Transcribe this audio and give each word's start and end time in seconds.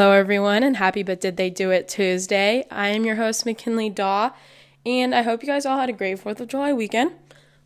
Hello, 0.00 0.12
everyone, 0.12 0.62
and 0.62 0.78
happy 0.78 1.02
But 1.02 1.20
Did 1.20 1.36
They 1.36 1.50
Do 1.50 1.70
It 1.70 1.86
Tuesday. 1.86 2.64
I 2.70 2.88
am 2.88 3.04
your 3.04 3.16
host, 3.16 3.44
McKinley 3.44 3.90
Daw, 3.90 4.30
and 4.86 5.14
I 5.14 5.20
hope 5.20 5.42
you 5.42 5.46
guys 5.46 5.66
all 5.66 5.76
had 5.76 5.90
a 5.90 5.92
great 5.92 6.18
4th 6.18 6.40
of 6.40 6.48
July 6.48 6.72
weekend 6.72 7.12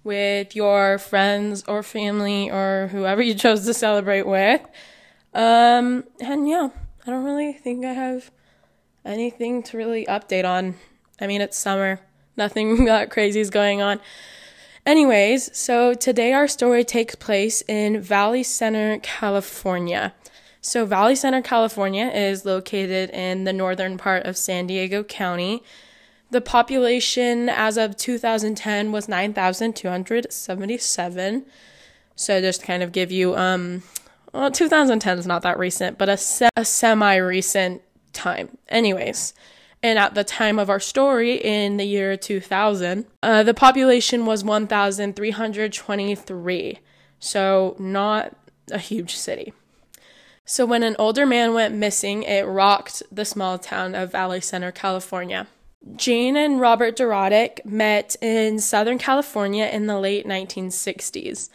with 0.03 0.57
your 0.57 0.99
friends 0.99 1.63
or 1.69 1.85
family 1.85 2.51
or 2.51 2.89
whoever 2.91 3.23
you 3.23 3.35
chose 3.35 3.65
to 3.67 3.73
celebrate 3.73 4.27
with. 4.27 4.61
Um, 5.33 6.03
and 6.21 6.49
yeah, 6.49 6.71
I 7.07 7.11
don't 7.13 7.23
really 7.23 7.53
think 7.53 7.85
I 7.85 7.93
have 7.93 8.33
anything 9.05 9.63
to 9.63 9.77
really 9.77 10.05
update 10.07 10.45
on. 10.45 10.75
I 11.21 11.29
mean, 11.29 11.41
it's 11.41 11.57
summer, 11.57 12.01
nothing 12.37 12.85
that 12.87 13.11
crazy 13.11 13.39
is 13.39 13.51
going 13.51 13.81
on. 13.81 14.01
Anyways, 14.85 15.57
so 15.57 15.95
today 15.95 16.33
our 16.33 16.49
story 16.49 16.83
takes 16.83 17.15
place 17.15 17.63
in 17.69 18.01
Valley 18.01 18.43
Center, 18.43 18.99
California. 19.05 20.15
So, 20.67 20.87
Valley 20.87 21.15
Center, 21.15 21.43
California 21.43 22.07
is 22.07 22.47
located 22.47 23.11
in 23.11 23.45
the 23.45 23.53
northern 23.53 23.99
part 23.99 24.25
of 24.25 24.35
San 24.35 24.67
Diego 24.67 25.05
County. 25.05 25.63
The 26.31 26.41
population 26.41 27.51
as 27.51 27.77
of 27.77 27.99
2010 27.99 28.91
was 28.91 29.07
9,277. 29.07 31.45
So, 32.17 32.41
just 32.41 32.63
to 32.63 32.67
kind 32.67 32.83
of 32.83 32.93
give 32.93 33.13
you, 33.13 33.37
um, 33.37 33.83
well, 34.33 34.51
2010 34.51 35.19
is 35.19 35.27
not 35.27 35.43
that 35.43 35.59
recent, 35.59 35.99
but 35.99 36.09
a, 36.09 36.17
se- 36.17 36.49
a 36.57 36.65
semi 36.65 37.17
recent 37.17 37.83
time. 38.15 38.57
Anyways, 38.71 39.35
and 39.83 39.99
at 39.99 40.15
the 40.15 40.25
time 40.25 40.59
of 40.59 40.71
our 40.71 40.81
story 40.81 41.35
in 41.35 41.77
the 41.77 41.85
year 41.85 42.17
2000, 42.17 43.05
uh, 43.23 43.43
the 43.43 43.53
population 43.53 44.25
was 44.25 44.43
1,323. 44.43 46.79
So, 47.19 47.77
not 47.79 48.35
a 48.73 48.79
huge 48.79 49.15
city. 49.15 49.53
So, 50.47 50.67
when 50.67 50.83
an 50.83 50.97
older 50.99 51.25
man 51.25 51.55
went 51.55 51.75
missing, 51.75 52.23
it 52.23 52.43
rocked 52.43 53.03
the 53.11 53.25
small 53.25 53.59
town 53.59 53.95
of 53.95 54.13
Valley 54.13 54.43
Center, 54.43 54.71
California. 54.71 55.47
Jane 55.97 56.37
and 56.37 56.61
Robert 56.61 56.97
Dorotik 56.97 57.65
met 57.65 58.17
in 58.21 58.59
Southern 58.59 58.99
California 58.99 59.67
in 59.67 59.87
the 59.87 59.99
late 59.99 60.27
1960s. 60.27 61.49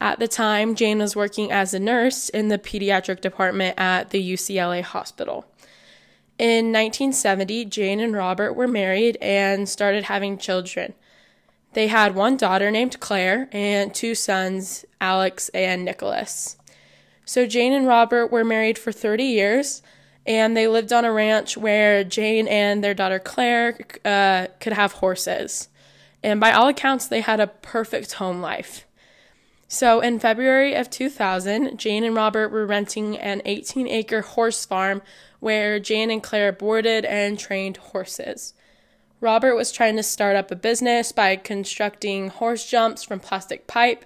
At 0.00 0.18
the 0.18 0.28
time, 0.28 0.74
Jane 0.74 0.98
was 0.98 1.14
working 1.14 1.52
as 1.52 1.74
a 1.74 1.78
nurse 1.78 2.28
in 2.28 2.48
the 2.48 2.58
pediatric 2.58 3.20
department 3.20 3.78
at 3.78 4.10
the 4.10 4.32
UCLA 4.32 4.82
hospital. 4.82 5.46
In 6.36 6.72
1970, 6.72 7.66
Jane 7.66 8.00
and 8.00 8.14
Robert 8.14 8.54
were 8.54 8.66
married 8.66 9.16
and 9.20 9.68
started 9.68 10.04
having 10.04 10.38
children. 10.38 10.94
They 11.74 11.86
had 11.86 12.14
one 12.14 12.36
daughter 12.36 12.70
named 12.70 12.98
Claire 12.98 13.48
and 13.52 13.94
two 13.94 14.14
sons, 14.14 14.84
Alex 15.00 15.48
and 15.50 15.84
Nicholas. 15.84 16.56
So 17.24 17.46
Jane 17.46 17.72
and 17.72 17.86
Robert 17.86 18.28
were 18.28 18.44
married 18.44 18.78
for 18.78 18.92
30 18.92 19.24
years, 19.24 19.82
and 20.26 20.56
they 20.56 20.68
lived 20.68 20.92
on 20.92 21.04
a 21.04 21.12
ranch 21.12 21.56
where 21.56 22.04
Jane 22.04 22.48
and 22.48 22.82
their 22.82 22.94
daughter 22.94 23.18
Claire 23.18 23.78
uh, 24.04 24.48
could 24.60 24.72
have 24.72 24.92
horses. 24.92 25.68
And 26.22 26.40
by 26.40 26.52
all 26.52 26.68
accounts, 26.68 27.06
they 27.06 27.20
had 27.20 27.40
a 27.40 27.46
perfect 27.46 28.14
home 28.14 28.40
life. 28.40 28.86
So 29.68 30.00
in 30.00 30.18
February 30.18 30.74
of 30.74 30.88
2000, 30.90 31.78
Jane 31.78 32.04
and 32.04 32.14
Robert 32.14 32.50
were 32.50 32.66
renting 32.66 33.18
an 33.18 33.42
18 33.44 33.88
acre 33.88 34.20
horse 34.20 34.64
farm 34.64 35.02
where 35.40 35.80
Jane 35.80 36.10
and 36.10 36.22
Claire 36.22 36.52
boarded 36.52 37.04
and 37.04 37.38
trained 37.38 37.78
horses. 37.78 38.54
Robert 39.20 39.56
was 39.56 39.72
trying 39.72 39.96
to 39.96 40.02
start 40.02 40.36
up 40.36 40.50
a 40.50 40.56
business 40.56 41.12
by 41.12 41.36
constructing 41.36 42.28
horse 42.28 42.70
jumps 42.70 43.02
from 43.02 43.20
plastic 43.20 43.66
pipe, 43.66 44.04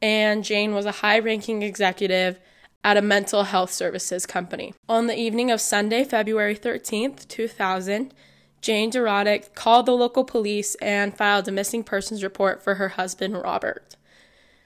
and 0.00 0.44
Jane 0.44 0.74
was 0.74 0.86
a 0.86 0.92
high 0.92 1.18
ranking 1.18 1.62
executive 1.62 2.38
at 2.82 2.96
a 2.96 3.02
mental 3.02 3.44
health 3.44 3.72
services 3.72 4.26
company. 4.26 4.74
On 4.88 5.06
the 5.06 5.18
evening 5.18 5.50
of 5.50 5.60
Sunday, 5.60 6.04
February 6.04 6.56
13th, 6.56 7.28
2000, 7.28 8.14
Jane 8.60 8.90
Dorotik 8.90 9.54
called 9.54 9.86
the 9.86 9.92
local 9.92 10.24
police 10.24 10.74
and 10.76 11.16
filed 11.16 11.48
a 11.48 11.52
missing 11.52 11.82
persons 11.82 12.22
report 12.22 12.62
for 12.62 12.76
her 12.76 12.90
husband, 12.90 13.34
Robert. 13.34 13.96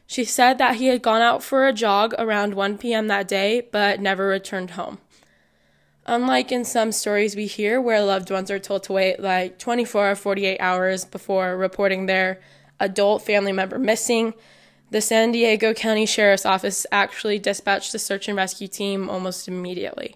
She 0.06 0.24
said 0.24 0.58
that 0.58 0.76
he 0.76 0.86
had 0.86 1.02
gone 1.02 1.22
out 1.22 1.42
for 1.42 1.66
a 1.66 1.72
jog 1.72 2.14
around 2.18 2.54
1 2.54 2.78
p.m. 2.78 3.06
that 3.08 3.28
day, 3.28 3.62
but 3.72 4.00
never 4.00 4.26
returned 4.26 4.72
home. 4.72 4.98
Unlike 6.06 6.52
in 6.52 6.64
some 6.64 6.92
stories 6.92 7.34
we 7.34 7.46
hear 7.46 7.80
where 7.80 8.04
loved 8.04 8.30
ones 8.30 8.50
are 8.50 8.58
told 8.58 8.82
to 8.84 8.92
wait 8.92 9.20
like 9.20 9.58
24 9.58 10.10
or 10.10 10.14
48 10.14 10.58
hours 10.58 11.06
before 11.06 11.56
reporting 11.56 12.04
their 12.04 12.40
adult 12.78 13.22
family 13.22 13.52
member 13.52 13.78
missing, 13.78 14.34
the 14.94 15.00
San 15.00 15.32
Diego 15.32 15.74
County 15.74 16.06
Sheriff's 16.06 16.46
Office 16.46 16.86
actually 16.92 17.40
dispatched 17.40 17.92
a 17.96 17.98
search 17.98 18.28
and 18.28 18.36
rescue 18.36 18.68
team 18.68 19.10
almost 19.10 19.48
immediately. 19.48 20.14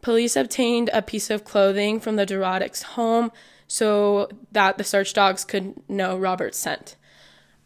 Police 0.00 0.34
obtained 0.34 0.88
a 0.94 1.02
piece 1.02 1.28
of 1.28 1.44
clothing 1.44 2.00
from 2.00 2.16
the 2.16 2.24
Dorotiks' 2.24 2.82
home 2.82 3.30
so 3.68 4.30
that 4.50 4.78
the 4.78 4.82
search 4.82 5.12
dogs 5.12 5.44
could 5.44 5.74
know 5.90 6.16
Robert's 6.16 6.56
scent. 6.56 6.96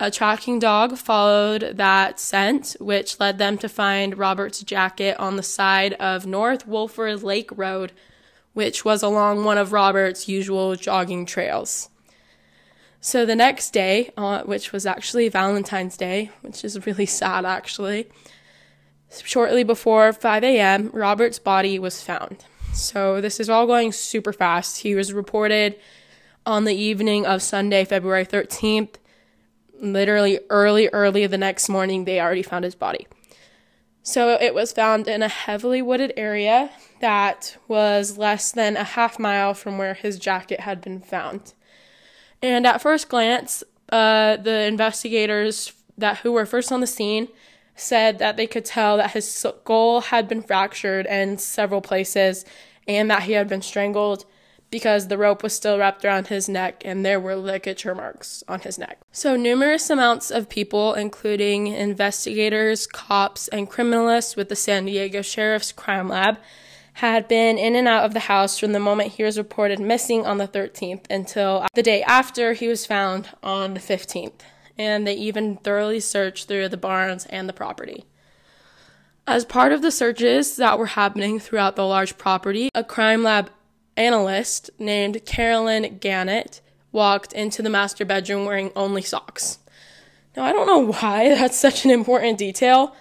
A 0.01 0.11
tracking 0.11 0.59
dog 0.59 0.99
followed 0.99 1.75
that 1.77 2.19
scent, 2.19 2.75
which 2.81 3.21
led 3.21 3.39
them 3.39 3.57
to 3.59 3.69
find 3.69 4.19
Robert's 4.19 4.65
jacket 4.65 5.17
on 5.21 5.37
the 5.37 5.45
side 5.45 5.93
of 5.93 6.27
North 6.27 6.67
Wolford 6.67 7.23
Lake 7.23 7.51
Road, 7.57 7.93
which 8.53 8.85
was 8.85 9.05
along 9.05 9.45
one 9.45 9.59
of 9.59 9.73
Robert's 9.73 10.27
usual 10.27 10.75
jogging 10.75 11.25
trails. 11.25 11.89
So 13.06 13.25
the 13.25 13.37
next 13.37 13.71
day, 13.71 14.11
uh, 14.17 14.43
which 14.43 14.72
was 14.72 14.84
actually 14.84 15.28
Valentine's 15.28 15.97
Day, 15.97 16.33
which 16.41 16.65
is 16.65 16.87
really 16.87 17.06
sad 17.06 17.44
actually, 17.44 18.09
shortly 19.22 19.62
before 19.62 20.12
5 20.12 20.43
a.m., 20.43 20.91
Robert's 20.93 21.39
body 21.39 21.78
was 21.78 22.03
found. 22.03 22.45
So 22.72 23.21
this 23.21 23.39
is 23.39 23.49
all 23.49 23.65
going 23.65 23.93
super 23.93 24.33
fast. 24.33 24.81
He 24.81 24.97
was 24.97 25.12
reported 25.12 25.78
on 26.45 26.65
the 26.65 26.75
evening 26.75 27.25
of 27.25 27.43
Sunday, 27.43 27.84
February 27.84 28.27
13th. 28.27 28.97
Literally 29.81 30.41
early, 30.50 30.89
early 30.89 31.28
the 31.28 31.39
next 31.39 31.69
morning, 31.69 32.06
they 32.06 32.21
already 32.21 32.43
found 32.43 32.65
his 32.65 32.75
body. 32.75 33.06
So 34.03 34.31
it 34.31 34.53
was 34.53 34.72
found 34.72 35.06
in 35.06 35.22
a 35.22 35.28
heavily 35.28 35.81
wooded 35.81 36.12
area 36.16 36.71
that 37.00 37.56
was 37.69 38.19
less 38.19 38.50
than 38.50 38.77
a 38.77 38.83
half 38.83 39.21
mile 39.21 39.55
from 39.55 39.78
where 39.78 39.95
his 39.95 40.19
jacket 40.19 40.59
had 40.59 40.81
been 40.81 41.00
found. 41.00 41.53
And 42.43 42.67
at 42.67 42.83
first 42.83 43.09
glance, 43.09 43.65
uh, 43.91 44.37
the 44.37 44.63
investigators 44.65 45.73
that 45.99 46.19
who 46.19 46.33
were 46.33 46.47
first 46.47 46.71
on 46.71 46.81
the 46.81 46.87
scene 46.87 47.29
said 47.75 48.19
that 48.19 48.37
they 48.37 48.47
could 48.47 48.65
tell 48.65 48.97
that 48.97 49.13
his 49.13 49.31
skull 49.31 50.01
had 50.01 50.29
been 50.29 50.43
fractured 50.43 51.07
in 51.07 51.39
several 51.39 51.81
places 51.81 52.45
and 52.89 53.11
that 53.11 53.25
he 53.25 53.33
had 53.33 53.49
been 53.49 53.63
strangled 53.63 54.25
because 54.71 55.09
the 55.09 55.19
rope 55.19 55.43
was 55.43 55.55
still 55.55 55.79
wrapped 55.79 56.05
around 56.05 56.27
his 56.27 56.49
neck 56.49 56.83
and 56.85 57.05
there 57.05 57.21
were 57.21 57.37
ligature 57.37 57.95
marks 57.95 58.43
on 58.49 58.61
his 58.61 58.79
neck. 58.79 58.99
So, 59.13 59.37
numerous 59.37 59.89
amounts 59.91 60.31
of 60.31 60.49
people, 60.49 60.95
including 60.95 61.69
investigators, 61.69 62.87
cops, 62.87 63.49
and 63.49 63.71
criminalists 63.71 64.37
with 64.37 64.49
the 64.49 64.57
San 64.57 64.87
Diego 64.87 65.23
Sheriff's 65.23 65.73
Crime 65.73 66.09
Lab, 66.09 66.39
had 66.97 67.29
been 67.29 67.59
in 67.59 67.77
and 67.77 67.87
out 67.87 68.07
of 68.07 68.15
the 68.15 68.21
house 68.21 68.59
from 68.59 68.73
the 68.73 68.81
moment 68.81 69.12
he 69.12 69.23
was 69.23 69.37
reported 69.37 69.79
missing 69.79 70.25
on 70.25 70.39
the 70.39 70.49
13th 70.49 71.05
until 71.11 71.67
the 71.75 71.83
day 71.83 72.03
after 72.03 72.55
he 72.55 72.69
was 72.69 72.87
found 72.87 73.29
on 73.43 73.75
the 73.75 73.81
15th. 73.81 74.41
And 74.79 75.07
they 75.07 75.12
even 75.12 75.59
thoroughly 75.59 76.01
searched 76.01 76.49
through 76.49 76.71
the 76.71 76.79
barns 76.79 77.27
and 77.27 77.51
the 77.51 77.53
property. 77.53 78.07
As 79.27 79.45
part 79.45 79.73
of 79.73 79.83
the 79.83 79.91
searches 79.91 80.57
that 80.57 80.79
were 80.79 80.87
happening 80.87 81.39
throughout 81.39 81.77
the 81.77 81.84
large 81.84 82.17
property, 82.17 82.71
a 82.75 82.83
crime 82.83 83.23
lab 83.23 83.51
analyst 83.99 84.71
named 84.78 85.27
Carolyn 85.27 85.99
Gannett 85.99 86.63
walked 86.93 87.34
into 87.34 87.61
the 87.61 87.69
master 87.69 88.07
bedroom 88.07 88.47
wearing 88.47 88.73
only 88.75 89.03
socks. 89.03 89.59
Now, 90.34 90.45
I 90.45 90.53
don't 90.53 90.67
know 90.67 90.93
why 91.01 91.28
that's 91.28 91.59
such 91.59 91.84
an 91.84 91.91
important 91.91 92.39
detail. 92.39 92.97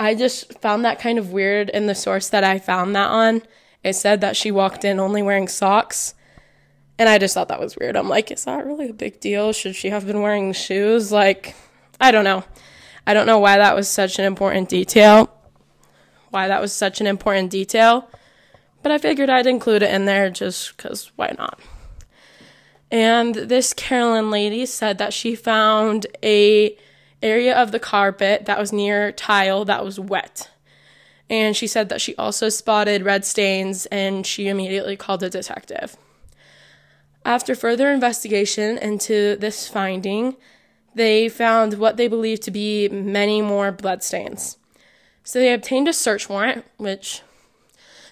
I 0.00 0.14
just 0.14 0.58
found 0.60 0.86
that 0.86 0.98
kind 0.98 1.18
of 1.18 1.30
weird 1.30 1.68
in 1.68 1.84
the 1.84 1.94
source 1.94 2.30
that 2.30 2.42
I 2.42 2.58
found 2.58 2.96
that 2.96 3.10
on. 3.10 3.42
It 3.84 3.92
said 3.92 4.22
that 4.22 4.34
she 4.34 4.50
walked 4.50 4.82
in 4.82 4.98
only 4.98 5.20
wearing 5.20 5.46
socks. 5.46 6.14
And 6.98 7.06
I 7.06 7.18
just 7.18 7.34
thought 7.34 7.48
that 7.48 7.60
was 7.60 7.76
weird. 7.76 7.96
I'm 7.96 8.08
like, 8.08 8.30
is 8.30 8.46
that 8.46 8.64
really 8.64 8.88
a 8.88 8.94
big 8.94 9.20
deal? 9.20 9.52
Should 9.52 9.76
she 9.76 9.90
have 9.90 10.06
been 10.06 10.22
wearing 10.22 10.54
shoes? 10.54 11.12
Like, 11.12 11.54
I 12.00 12.12
don't 12.12 12.24
know. 12.24 12.44
I 13.06 13.12
don't 13.12 13.26
know 13.26 13.38
why 13.40 13.58
that 13.58 13.76
was 13.76 13.88
such 13.88 14.18
an 14.18 14.24
important 14.24 14.70
detail. 14.70 15.30
Why 16.30 16.48
that 16.48 16.62
was 16.62 16.72
such 16.72 17.02
an 17.02 17.06
important 17.06 17.50
detail. 17.50 18.10
But 18.82 18.92
I 18.92 18.96
figured 18.96 19.28
I'd 19.28 19.46
include 19.46 19.82
it 19.82 19.92
in 19.92 20.06
there 20.06 20.30
just 20.30 20.78
because 20.78 21.12
why 21.16 21.34
not? 21.36 21.60
And 22.90 23.34
this 23.34 23.74
Carolyn 23.74 24.30
lady 24.30 24.64
said 24.64 24.96
that 24.96 25.12
she 25.12 25.34
found 25.34 26.06
a 26.22 26.74
area 27.22 27.54
of 27.54 27.72
the 27.72 27.78
carpet 27.78 28.46
that 28.46 28.58
was 28.58 28.72
near 28.72 29.12
tile 29.12 29.64
that 29.64 29.84
was 29.84 30.00
wet. 30.00 30.50
And 31.28 31.56
she 31.56 31.66
said 31.66 31.88
that 31.88 32.00
she 32.00 32.16
also 32.16 32.48
spotted 32.48 33.04
red 33.04 33.24
stains 33.24 33.86
and 33.86 34.26
she 34.26 34.48
immediately 34.48 34.96
called 34.96 35.22
a 35.22 35.30
detective. 35.30 35.96
After 37.24 37.54
further 37.54 37.90
investigation 37.92 38.78
into 38.78 39.36
this 39.36 39.68
finding, 39.68 40.36
they 40.94 41.28
found 41.28 41.74
what 41.74 41.96
they 41.96 42.08
believed 42.08 42.42
to 42.42 42.50
be 42.50 42.88
many 42.88 43.42
more 43.42 43.70
bloodstains. 43.70 44.56
So 45.22 45.38
they 45.38 45.52
obtained 45.52 45.86
a 45.86 45.92
search 45.92 46.28
warrant, 46.28 46.64
which 46.78 47.22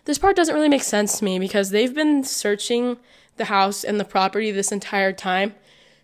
this 0.05 0.19
part 0.19 0.37
doesn't 0.37 0.55
really 0.55 0.69
make 0.69 0.85
sense 0.85 1.19
to 1.19 1.25
me 1.25 1.39
because 1.39 1.71
they've 1.71 1.95
been 1.95 2.23
searching 2.23 2.99
the 3.37 3.47
house 3.47 3.83
and 3.83 3.99
the 3.99 4.05
property 4.05 4.51
this 4.51 4.71
entire 4.71 5.13
time. 5.13 5.55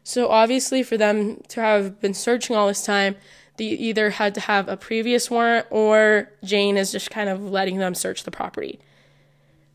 So 0.05 0.29
obviously, 0.29 0.83
for 0.83 0.97
them 0.99 1.43
to 1.49 1.61
have 1.61 2.01
been 2.01 2.15
searching 2.15 2.55
all 2.55 2.69
this 2.69 2.85
time, 2.85 3.17
they 3.57 3.65
either 3.65 4.11
had 4.11 4.35
to 4.35 4.41
have 4.41 4.69
a 4.69 4.77
previous 4.77 5.31
warrant 5.31 5.67
or 5.71 6.31
Jane 6.45 6.77
is 6.77 6.93
just 6.93 7.11
kind 7.11 7.31
of 7.31 7.43
letting 7.43 7.79
them 7.79 7.95
search 7.95 8.25
the 8.25 8.31
property. 8.31 8.79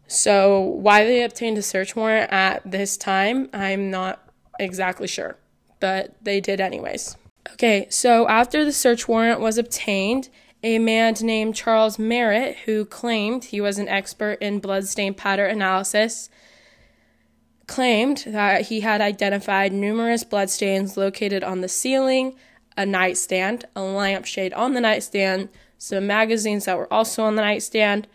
So, 0.07 0.59
why 0.59 1.03
they 1.03 1.23
obtained 1.23 1.57
a 1.57 1.61
search 1.61 1.95
warrant 1.95 2.31
at 2.31 2.61
this 2.69 2.97
time, 2.97 3.49
I'm 3.53 3.91
not 3.91 4.27
exactly 4.59 5.07
sure, 5.07 5.37
but 5.79 6.15
they 6.21 6.41
did 6.41 6.59
anyways. 6.59 7.15
Okay, 7.53 7.87
so 7.89 8.27
after 8.27 8.63
the 8.65 8.71
search 8.71 9.07
warrant 9.07 9.39
was 9.39 9.57
obtained, 9.57 10.29
a 10.63 10.77
man 10.77 11.15
named 11.21 11.55
Charles 11.55 11.97
Merritt, 11.97 12.57
who 12.65 12.85
claimed 12.85 13.45
he 13.45 13.61
was 13.61 13.77
an 13.77 13.87
expert 13.87 14.33
in 14.41 14.59
bloodstain 14.59 15.13
pattern 15.13 15.51
analysis, 15.51 16.29
claimed 17.69 18.23
that 18.27 18.63
he 18.63 18.81
had 18.81 18.99
identified 18.99 19.71
numerous 19.71 20.23
bloodstains 20.23 20.97
located 20.97 21.43
on 21.43 21.61
the 21.61 21.69
ceiling, 21.69 22.35
a 22.75 22.85
nightstand, 22.85 23.63
a 23.75 23.81
lampshade 23.81 24.51
on 24.53 24.73
the 24.73 24.81
nightstand, 24.81 25.49
some 25.77 26.07
magazines 26.07 26.65
that 26.65 26.77
were 26.77 26.91
also 26.91 27.23
on 27.23 27.35
the 27.35 27.43
nightstand, 27.43 28.07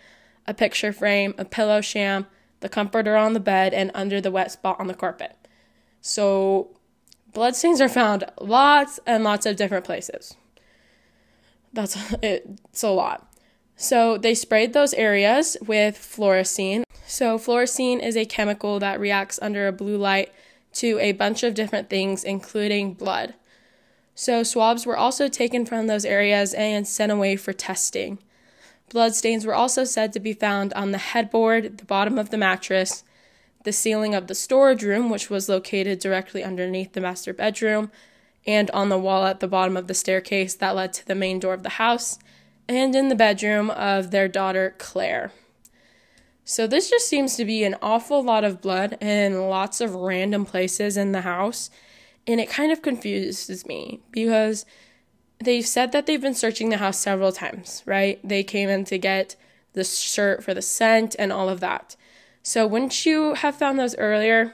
a 0.46 0.52
picture 0.52 0.92
frame, 0.92 1.34
a 1.38 1.44
pillow 1.44 1.80
sham, 1.80 2.26
the 2.60 2.68
comforter 2.68 3.16
on 3.16 3.32
the 3.32 3.40
bed, 3.40 3.72
and 3.72 3.92
under 3.94 4.20
the 4.20 4.30
wet 4.30 4.50
spot 4.50 4.78
on 4.80 4.88
the 4.88 4.94
carpet. 4.94 5.36
So, 6.00 6.76
bloodstains 7.32 7.80
are 7.80 7.88
found 7.88 8.24
lots 8.40 8.98
and 9.06 9.22
lots 9.22 9.46
of 9.46 9.56
different 9.56 9.84
places. 9.84 10.34
That's 11.72 11.96
it's 12.22 12.82
a 12.82 12.90
lot. 12.90 13.30
So 13.76 14.18
they 14.18 14.34
sprayed 14.34 14.72
those 14.72 14.94
areas 14.94 15.56
with 15.64 15.96
fluorescein. 15.96 16.84
So 17.14 17.38
fluorescein 17.38 18.02
is 18.02 18.16
a 18.16 18.24
chemical 18.24 18.80
that 18.80 18.98
reacts 18.98 19.38
under 19.40 19.68
a 19.68 19.72
blue 19.72 19.96
light 19.96 20.32
to 20.72 20.98
a 20.98 21.12
bunch 21.12 21.44
of 21.44 21.54
different 21.54 21.88
things, 21.88 22.24
including 22.24 22.94
blood. 22.94 23.34
So 24.16 24.42
swabs 24.42 24.84
were 24.84 24.96
also 24.96 25.28
taken 25.28 25.64
from 25.64 25.86
those 25.86 26.04
areas 26.04 26.54
and 26.54 26.88
sent 26.88 27.12
away 27.12 27.36
for 27.36 27.52
testing. 27.52 28.18
Blood 28.88 29.14
stains 29.14 29.46
were 29.46 29.54
also 29.54 29.84
said 29.84 30.12
to 30.12 30.18
be 30.18 30.32
found 30.32 30.72
on 30.72 30.90
the 30.90 30.98
headboard, 30.98 31.78
the 31.78 31.84
bottom 31.84 32.18
of 32.18 32.30
the 32.30 32.36
mattress, 32.36 33.04
the 33.62 33.70
ceiling 33.70 34.16
of 34.16 34.26
the 34.26 34.34
storage 34.34 34.82
room, 34.82 35.08
which 35.08 35.30
was 35.30 35.48
located 35.48 36.00
directly 36.00 36.42
underneath 36.42 36.94
the 36.94 37.00
master 37.00 37.32
bedroom, 37.32 37.92
and 38.44 38.72
on 38.72 38.88
the 38.88 38.98
wall 38.98 39.24
at 39.24 39.38
the 39.38 39.46
bottom 39.46 39.76
of 39.76 39.86
the 39.86 39.94
staircase 39.94 40.54
that 40.56 40.74
led 40.74 40.92
to 40.94 41.06
the 41.06 41.14
main 41.14 41.38
door 41.38 41.54
of 41.54 41.62
the 41.62 41.78
house, 41.78 42.18
and 42.68 42.96
in 42.96 43.08
the 43.08 43.14
bedroom 43.14 43.70
of 43.70 44.10
their 44.10 44.26
daughter 44.26 44.74
Claire. 44.78 45.30
So, 46.44 46.66
this 46.66 46.90
just 46.90 47.08
seems 47.08 47.36
to 47.36 47.44
be 47.44 47.64
an 47.64 47.76
awful 47.80 48.22
lot 48.22 48.44
of 48.44 48.60
blood 48.60 48.98
in 49.00 49.48
lots 49.48 49.80
of 49.80 49.94
random 49.94 50.44
places 50.44 50.96
in 50.96 51.12
the 51.12 51.22
house, 51.22 51.70
and 52.26 52.38
it 52.38 52.50
kind 52.50 52.70
of 52.70 52.82
confuses 52.82 53.64
me 53.66 54.00
because 54.10 54.66
they've 55.42 55.66
said 55.66 55.92
that 55.92 56.06
they've 56.06 56.20
been 56.20 56.34
searching 56.34 56.68
the 56.68 56.76
house 56.76 56.98
several 56.98 57.32
times, 57.32 57.82
right? 57.86 58.20
They 58.22 58.42
came 58.42 58.68
in 58.68 58.84
to 58.84 58.98
get 58.98 59.36
the 59.72 59.84
shirt 59.84 60.44
for 60.44 60.52
the 60.52 60.62
scent 60.62 61.16
and 61.18 61.32
all 61.32 61.48
of 61.48 61.60
that. 61.60 61.96
So, 62.42 62.66
wouldn't 62.66 63.06
you 63.06 63.34
have 63.34 63.56
found 63.56 63.78
those 63.78 63.96
earlier? 63.96 64.52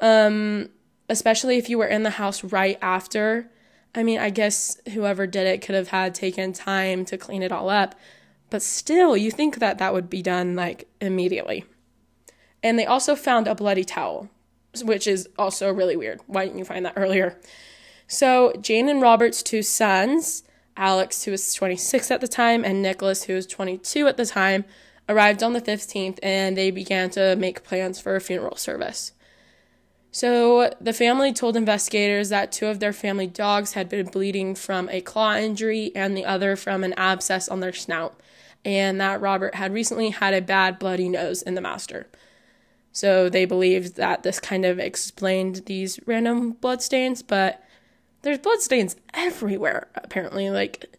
Um, 0.00 0.70
especially 1.08 1.56
if 1.56 1.70
you 1.70 1.78
were 1.78 1.86
in 1.86 2.02
the 2.02 2.10
house 2.10 2.42
right 2.42 2.78
after. 2.82 3.48
I 3.94 4.02
mean, 4.02 4.18
I 4.18 4.30
guess 4.30 4.78
whoever 4.92 5.26
did 5.26 5.46
it 5.46 5.62
could 5.62 5.76
have 5.76 5.88
had 5.88 6.14
taken 6.14 6.52
time 6.52 7.04
to 7.06 7.16
clean 7.16 7.42
it 7.42 7.52
all 7.52 7.70
up, 7.70 7.94
but 8.50 8.62
still, 8.62 9.16
you 9.16 9.30
think 9.30 9.58
that 9.58 9.78
that 9.78 9.92
would 9.92 10.08
be 10.08 10.22
done 10.22 10.54
like 10.54 10.88
immediately. 11.00 11.64
And 12.62 12.78
they 12.78 12.86
also 12.86 13.14
found 13.16 13.46
a 13.46 13.54
bloody 13.54 13.84
towel, 13.84 14.28
which 14.82 15.06
is 15.06 15.28
also 15.38 15.72
really 15.72 15.96
weird. 15.96 16.20
Why 16.26 16.44
didn't 16.44 16.58
you 16.58 16.64
find 16.64 16.84
that 16.84 16.94
earlier? 16.96 17.38
So, 18.08 18.52
Jane 18.60 18.88
and 18.88 19.02
Robert's 19.02 19.42
two 19.42 19.62
sons, 19.62 20.44
Alex, 20.76 21.24
who 21.24 21.32
was 21.32 21.54
26 21.54 22.10
at 22.10 22.20
the 22.20 22.28
time, 22.28 22.64
and 22.64 22.82
Nicholas, 22.82 23.24
who 23.24 23.34
was 23.34 23.46
22 23.46 24.06
at 24.06 24.16
the 24.16 24.26
time, 24.26 24.64
arrived 25.08 25.42
on 25.42 25.52
the 25.52 25.60
15th 25.60 26.18
and 26.22 26.56
they 26.56 26.70
began 26.70 27.10
to 27.10 27.36
make 27.36 27.62
plans 27.62 28.00
for 28.00 28.16
a 28.16 28.20
funeral 28.20 28.56
service. 28.56 29.12
So, 30.10 30.72
the 30.80 30.94
family 30.94 31.32
told 31.32 31.56
investigators 31.56 32.30
that 32.30 32.50
two 32.50 32.68
of 32.68 32.80
their 32.80 32.94
family 32.94 33.26
dogs 33.26 33.74
had 33.74 33.88
been 33.88 34.06
bleeding 34.06 34.54
from 34.54 34.88
a 34.88 35.02
claw 35.02 35.34
injury 35.34 35.92
and 35.94 36.16
the 36.16 36.24
other 36.24 36.56
from 36.56 36.84
an 36.84 36.94
abscess 36.96 37.48
on 37.48 37.60
their 37.60 37.74
snout, 37.74 38.18
and 38.66 39.00
that 39.00 39.20
Robert 39.20 39.54
had 39.54 39.72
recently 39.72 40.10
had 40.10 40.34
a 40.34 40.42
bad 40.42 40.80
bloody 40.80 41.08
nose 41.08 41.40
in 41.40 41.54
the 41.54 41.60
master. 41.60 42.08
So, 42.90 43.28
they 43.28 43.44
believed 43.44 43.96
that 43.96 44.24
this 44.24 44.40
kind 44.40 44.64
of 44.64 44.78
explained 44.78 45.62
these 45.66 46.00
random 46.04 46.52
bloodstains, 46.52 47.22
but 47.22 47.62
there's 48.22 48.38
bloodstains 48.38 48.96
everywhere, 49.14 49.88
apparently. 49.94 50.50
Like, 50.50 50.96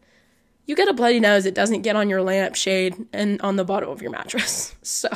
you 0.65 0.75
get 0.75 0.87
a 0.87 0.93
bloody 0.93 1.19
nose, 1.19 1.45
it 1.45 1.55
doesn't 1.55 1.81
get 1.81 1.95
on 1.95 2.09
your 2.09 2.21
lampshade 2.21 3.07
and 3.11 3.41
on 3.41 3.57
the 3.57 3.65
bottom 3.65 3.89
of 3.89 4.01
your 4.01 4.11
mattress. 4.11 4.73
So, 4.83 5.09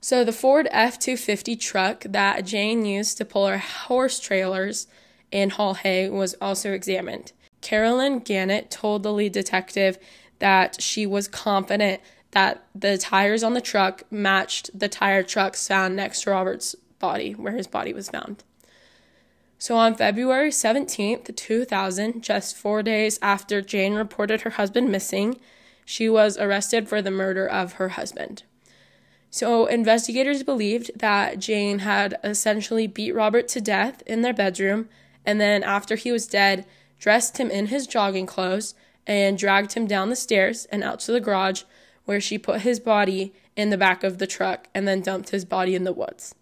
so 0.00 0.22
the 0.22 0.32
Ford 0.32 0.68
F 0.70 0.98
250 0.98 1.56
truck 1.56 2.04
that 2.04 2.44
Jane 2.44 2.84
used 2.84 3.16
to 3.16 3.24
pull 3.24 3.48
her 3.48 3.58
horse 3.58 4.20
trailers 4.20 4.86
and 5.32 5.50
haul 5.50 5.74
hay 5.74 6.08
was 6.08 6.34
also 6.40 6.72
examined. 6.72 7.32
Carolyn 7.62 8.18
Gannett 8.18 8.70
told 8.70 9.02
the 9.02 9.12
lead 9.12 9.32
detective 9.32 9.98
that 10.44 10.78
she 10.78 11.06
was 11.06 11.26
confident 11.26 12.02
that 12.32 12.66
the 12.74 12.98
tires 12.98 13.42
on 13.42 13.54
the 13.54 13.62
truck 13.62 14.02
matched 14.10 14.78
the 14.78 14.90
tire 14.90 15.22
trucks 15.22 15.66
found 15.66 15.96
next 15.96 16.20
to 16.20 16.30
Robert's 16.30 16.76
body, 16.98 17.32
where 17.32 17.54
his 17.54 17.66
body 17.66 17.94
was 17.94 18.10
found. 18.10 18.44
So 19.56 19.74
on 19.78 19.94
February 19.94 20.50
17th, 20.50 21.34
2000, 21.34 22.22
just 22.22 22.54
four 22.56 22.82
days 22.82 23.18
after 23.22 23.62
Jane 23.62 23.94
reported 23.94 24.42
her 24.42 24.50
husband 24.50 24.90
missing, 24.90 25.40
she 25.86 26.10
was 26.10 26.36
arrested 26.36 26.90
for 26.90 27.00
the 27.00 27.10
murder 27.10 27.46
of 27.46 27.74
her 27.74 27.88
husband. 27.90 28.42
So, 29.30 29.64
investigators 29.64 30.42
believed 30.42 30.90
that 30.94 31.38
Jane 31.38 31.78
had 31.78 32.18
essentially 32.22 32.86
beat 32.86 33.14
Robert 33.14 33.48
to 33.48 33.62
death 33.62 34.02
in 34.06 34.20
their 34.20 34.34
bedroom, 34.34 34.90
and 35.24 35.40
then 35.40 35.62
after 35.62 35.96
he 35.96 36.12
was 36.12 36.26
dead, 36.26 36.66
dressed 36.98 37.38
him 37.38 37.50
in 37.50 37.68
his 37.68 37.86
jogging 37.86 38.26
clothes 38.26 38.74
and 39.06 39.38
dragged 39.38 39.74
him 39.74 39.86
down 39.86 40.10
the 40.10 40.16
stairs 40.16 40.66
and 40.66 40.82
out 40.82 41.00
to 41.00 41.12
the 41.12 41.20
garage 41.20 41.62
where 42.04 42.20
she 42.20 42.38
put 42.38 42.62
his 42.62 42.80
body 42.80 43.32
in 43.56 43.70
the 43.70 43.78
back 43.78 44.02
of 44.02 44.18
the 44.18 44.26
truck 44.26 44.68
and 44.74 44.86
then 44.86 45.00
dumped 45.00 45.30
his 45.30 45.44
body 45.44 45.74
in 45.74 45.84
the 45.84 45.92
woods. 45.92 46.34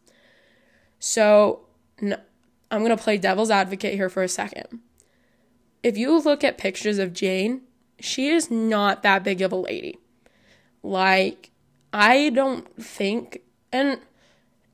So, 0.98 1.60
no, 2.00 2.16
I'm 2.70 2.84
going 2.84 2.96
to 2.96 3.02
play 3.02 3.18
devil's 3.18 3.50
advocate 3.50 3.94
here 3.94 4.08
for 4.08 4.22
a 4.22 4.28
second. 4.28 4.80
If 5.82 5.96
you 5.96 6.18
look 6.18 6.44
at 6.44 6.58
pictures 6.58 6.98
of 6.98 7.12
Jane, 7.12 7.62
she 8.00 8.28
is 8.28 8.50
not 8.50 9.02
that 9.02 9.24
big 9.24 9.42
of 9.42 9.52
a 9.52 9.56
lady. 9.56 9.98
Like, 10.82 11.50
I 11.92 12.30
don't 12.30 12.66
think, 12.82 13.42
and 13.72 13.98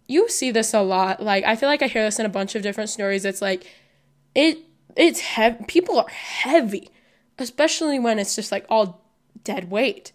you 0.06 0.28
see 0.28 0.50
this 0.50 0.72
a 0.72 0.80
lot. 0.80 1.22
Like, 1.22 1.44
I 1.44 1.56
feel 1.56 1.68
like 1.68 1.82
I 1.82 1.86
hear 1.86 2.04
this 2.04 2.18
in 2.18 2.26
a 2.26 2.30
bunch 2.30 2.54
of 2.54 2.62
different 2.62 2.90
stories. 2.90 3.24
It's 3.24 3.42
like, 3.42 3.66
it, 4.34 4.58
it's 4.96 5.20
heavy. 5.20 5.64
People 5.66 5.98
are 5.98 6.08
heavy, 6.08 6.90
especially 7.38 7.98
when 7.98 8.18
it's 8.18 8.34
just 8.34 8.52
like 8.52 8.66
all 8.68 9.04
dead 9.44 9.70
weight. 9.70 10.12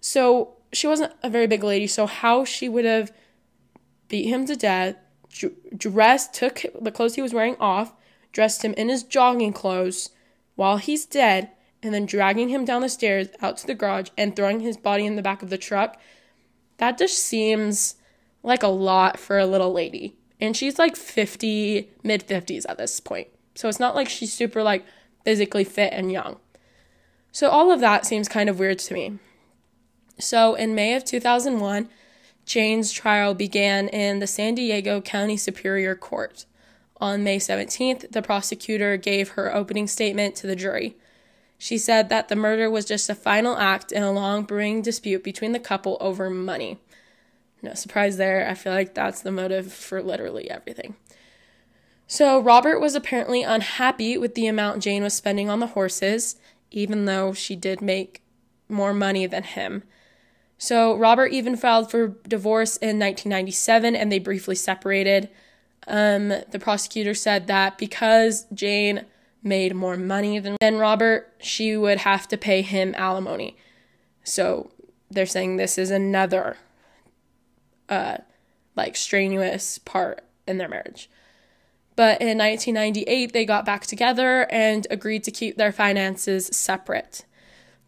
So 0.00 0.56
she 0.72 0.86
wasn't 0.86 1.12
a 1.22 1.30
very 1.30 1.46
big 1.46 1.64
lady. 1.64 1.86
So 1.86 2.06
how 2.06 2.44
she 2.44 2.68
would 2.68 2.84
have 2.84 3.12
beat 4.08 4.28
him 4.28 4.46
to 4.46 4.56
death, 4.56 4.96
dressed, 5.76 6.34
took 6.34 6.64
the 6.80 6.92
clothes 6.92 7.14
he 7.14 7.22
was 7.22 7.34
wearing 7.34 7.56
off, 7.58 7.94
dressed 8.32 8.64
him 8.64 8.74
in 8.74 8.88
his 8.88 9.02
jogging 9.02 9.52
clothes 9.52 10.10
while 10.56 10.78
he's 10.78 11.06
dead, 11.06 11.50
and 11.82 11.94
then 11.94 12.06
dragging 12.06 12.48
him 12.48 12.64
down 12.64 12.82
the 12.82 12.88
stairs 12.88 13.28
out 13.40 13.56
to 13.58 13.66
the 13.66 13.74
garage 13.74 14.08
and 14.18 14.34
throwing 14.34 14.60
his 14.60 14.76
body 14.76 15.06
in 15.06 15.16
the 15.16 15.22
back 15.22 15.42
of 15.42 15.50
the 15.50 15.58
truck 15.58 15.96
that 16.78 16.96
just 16.96 17.18
seems 17.18 17.96
like 18.42 18.62
a 18.62 18.68
lot 18.68 19.18
for 19.18 19.38
a 19.38 19.46
little 19.46 19.72
lady. 19.72 20.16
And 20.40 20.56
she's 20.56 20.78
like 20.78 20.96
50, 20.96 21.90
mid 22.02 22.26
50s 22.26 22.64
at 22.68 22.78
this 22.78 22.98
point. 23.00 23.28
So 23.54 23.68
it's 23.68 23.80
not 23.80 23.94
like 23.94 24.08
she's 24.08 24.32
super 24.32 24.62
like 24.62 24.86
physically 25.24 25.64
fit 25.64 25.92
and 25.92 26.10
young. 26.10 26.38
So 27.38 27.50
all 27.50 27.70
of 27.70 27.78
that 27.78 28.04
seems 28.04 28.28
kind 28.28 28.48
of 28.48 28.58
weird 28.58 28.80
to 28.80 28.94
me. 28.94 29.20
So 30.18 30.56
in 30.56 30.74
May 30.74 30.94
of 30.94 31.04
2001, 31.04 31.88
Jane's 32.44 32.90
trial 32.90 33.32
began 33.32 33.86
in 33.86 34.18
the 34.18 34.26
San 34.26 34.56
Diego 34.56 35.00
County 35.00 35.36
Superior 35.36 35.94
Court. 35.94 36.46
On 37.00 37.22
May 37.22 37.38
17th, 37.38 38.10
the 38.10 38.22
prosecutor 38.22 38.96
gave 38.96 39.28
her 39.30 39.54
opening 39.54 39.86
statement 39.86 40.34
to 40.34 40.48
the 40.48 40.56
jury. 40.56 40.96
She 41.58 41.78
said 41.78 42.08
that 42.08 42.26
the 42.26 42.34
murder 42.34 42.68
was 42.68 42.84
just 42.84 43.08
a 43.08 43.14
final 43.14 43.56
act 43.56 43.92
in 43.92 44.02
a 44.02 44.10
long 44.10 44.42
brewing 44.42 44.82
dispute 44.82 45.22
between 45.22 45.52
the 45.52 45.60
couple 45.60 45.96
over 46.00 46.28
money. 46.28 46.80
No 47.62 47.74
surprise 47.74 48.16
there. 48.16 48.48
I 48.48 48.54
feel 48.54 48.72
like 48.72 48.94
that's 48.94 49.22
the 49.22 49.30
motive 49.30 49.72
for 49.72 50.02
literally 50.02 50.50
everything. 50.50 50.96
So, 52.08 52.40
Robert 52.40 52.80
was 52.80 52.96
apparently 52.96 53.44
unhappy 53.44 54.18
with 54.18 54.34
the 54.34 54.48
amount 54.48 54.82
Jane 54.82 55.04
was 55.04 55.14
spending 55.14 55.48
on 55.48 55.60
the 55.60 55.66
horses, 55.68 56.36
even 56.70 57.04
though 57.04 57.32
she 57.32 57.56
did 57.56 57.80
make 57.80 58.22
more 58.68 58.92
money 58.92 59.26
than 59.26 59.42
him. 59.42 59.82
So 60.58 60.96
Robert 60.96 61.28
even 61.32 61.56
filed 61.56 61.90
for 61.90 62.08
divorce 62.26 62.76
in 62.76 62.98
1997 62.98 63.94
and 63.94 64.10
they 64.10 64.18
briefly 64.18 64.56
separated. 64.56 65.30
Um, 65.86 66.28
the 66.28 66.58
prosecutor 66.60 67.14
said 67.14 67.46
that 67.46 67.78
because 67.78 68.46
Jane 68.52 69.06
made 69.42 69.74
more 69.74 69.96
money 69.96 70.38
than, 70.38 70.56
than 70.60 70.76
Robert, 70.76 71.32
she 71.38 71.76
would 71.76 71.98
have 71.98 72.26
to 72.28 72.36
pay 72.36 72.62
him 72.62 72.94
alimony. 72.96 73.56
So 74.24 74.72
they're 75.10 75.26
saying 75.26 75.56
this 75.56 75.78
is 75.78 75.90
another 75.90 76.56
uh, 77.88 78.18
like 78.76 78.96
strenuous 78.96 79.78
part 79.78 80.24
in 80.46 80.58
their 80.58 80.68
marriage. 80.68 81.08
But 81.98 82.20
in 82.20 82.38
1998, 82.38 83.32
they 83.32 83.44
got 83.44 83.64
back 83.64 83.84
together 83.84 84.46
and 84.52 84.86
agreed 84.88 85.24
to 85.24 85.32
keep 85.32 85.56
their 85.56 85.72
finances 85.72 86.46
separate. 86.52 87.24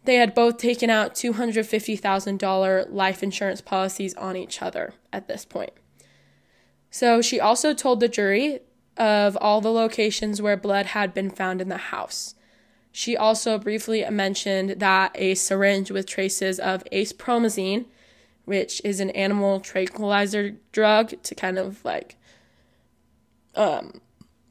They 0.03 0.15
had 0.15 0.35
both 0.35 0.57
taken 0.57 0.89
out 0.89 1.15
$250,000 1.15 2.91
life 2.91 3.23
insurance 3.23 3.61
policies 3.61 4.13
on 4.15 4.35
each 4.35 4.61
other 4.61 4.95
at 5.13 5.29
this 5.29 5.45
point. 5.45 5.71
So 6.89 7.21
she 7.21 7.39
also 7.39 7.73
told 7.73 8.01
the 8.01 8.09
jury 8.09 8.59
of 8.97 9.37
all 9.39 9.61
the 9.61 9.71
locations 9.71 10.41
where 10.41 10.57
blood 10.57 10.87
had 10.87 11.13
been 11.13 11.29
found 11.29 11.61
in 11.61 11.69
the 11.69 11.77
house. 11.77 12.35
She 12.91 13.15
also 13.15 13.57
briefly 13.57 14.03
mentioned 14.09 14.81
that 14.81 15.13
a 15.15 15.35
syringe 15.35 15.89
with 15.89 16.05
traces 16.05 16.59
of 16.59 16.83
acepromazine, 16.91 17.85
which 18.43 18.81
is 18.83 18.99
an 18.99 19.11
animal 19.11 19.61
tranquilizer 19.61 20.57
drug 20.73 21.13
to 21.23 21.33
kind 21.33 21.57
of 21.57 21.85
like 21.85 22.17
um, 23.55 24.01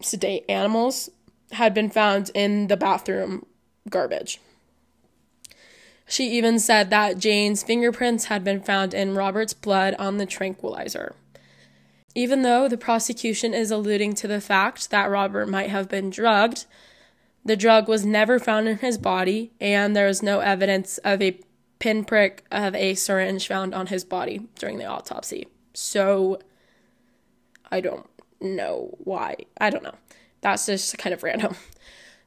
sedate 0.00 0.44
animals, 0.48 1.10
had 1.52 1.74
been 1.74 1.90
found 1.90 2.30
in 2.34 2.68
the 2.68 2.76
bathroom 2.76 3.44
garbage. 3.88 4.40
She 6.06 6.28
even 6.30 6.58
said 6.58 6.90
that 6.90 7.18
Jane's 7.18 7.62
fingerprints 7.62 8.24
had 8.24 8.42
been 8.42 8.60
found 8.60 8.94
in 8.94 9.14
Robert's 9.14 9.54
blood 9.54 9.94
on 9.98 10.16
the 10.16 10.26
tranquilizer. 10.26 11.14
Even 12.16 12.42
though 12.42 12.66
the 12.66 12.76
prosecution 12.76 13.54
is 13.54 13.70
alluding 13.70 14.14
to 14.14 14.26
the 14.26 14.40
fact 14.40 14.90
that 14.90 15.08
Robert 15.08 15.48
might 15.48 15.70
have 15.70 15.88
been 15.88 16.10
drugged, 16.10 16.66
the 17.44 17.56
drug 17.56 17.88
was 17.88 18.04
never 18.04 18.40
found 18.40 18.66
in 18.66 18.78
his 18.78 18.98
body, 18.98 19.52
and 19.60 19.94
there 19.94 20.08
was 20.08 20.22
no 20.22 20.40
evidence 20.40 20.98
of 20.98 21.22
a 21.22 21.38
pinprick 21.78 22.44
of 22.50 22.74
a 22.74 22.94
syringe 22.94 23.46
found 23.46 23.72
on 23.72 23.86
his 23.86 24.04
body 24.04 24.48
during 24.58 24.78
the 24.78 24.84
autopsy. 24.86 25.46
So, 25.72 26.40
I 27.70 27.80
don't 27.80 28.09
know 28.40 28.94
why. 28.98 29.36
I 29.60 29.70
don't 29.70 29.82
know. 29.82 29.96
That's 30.40 30.66
just 30.66 30.96
kind 30.98 31.12
of 31.12 31.22
random. 31.22 31.56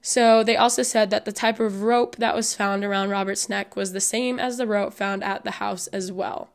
So 0.01 0.43
they 0.43 0.57
also 0.57 0.83
said 0.83 1.11
that 1.11 1.23
the 1.23 1.31
type 1.31 1.61
of 1.61 1.81
rope 1.81 2.17
that 2.17 2.35
was 2.35 2.53
found 2.53 2.83
around 2.83 3.09
Robert's 3.09 3.47
neck 3.47 3.75
was 3.75 3.93
the 3.93 4.01
same 4.01 4.37
as 4.37 4.57
the 4.57 4.67
rope 4.67 4.93
found 4.93 5.23
at 5.23 5.45
the 5.45 5.51
house 5.51 5.87
as 5.87 6.11
well. 6.11 6.49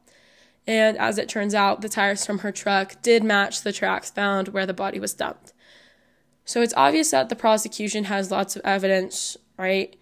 And 0.67 0.99
as 0.99 1.17
it 1.17 1.31
turns 1.31 1.55
out, 1.55 1.81
the 1.81 1.89
tires 1.89 2.27
from 2.27 2.41
her 2.41 2.53
truck 2.53 3.01
did 3.01 3.25
match 3.25 3.63
the 3.63 3.73
tracks 3.73 4.11
found 4.11 4.49
where 4.49 4.67
the 4.67 4.75
body 4.75 5.01
was 5.01 5.15
dumped. 5.15 5.55
So 6.45 6.61
it's 6.61 6.75
obvious 6.77 7.11
that 7.11 7.31
the 7.31 7.37
prosecution 7.37 8.05
has 8.05 8.31
lots 8.31 8.55
of 8.55 8.63
evidence, 8.67 9.39
right? 9.57 9.97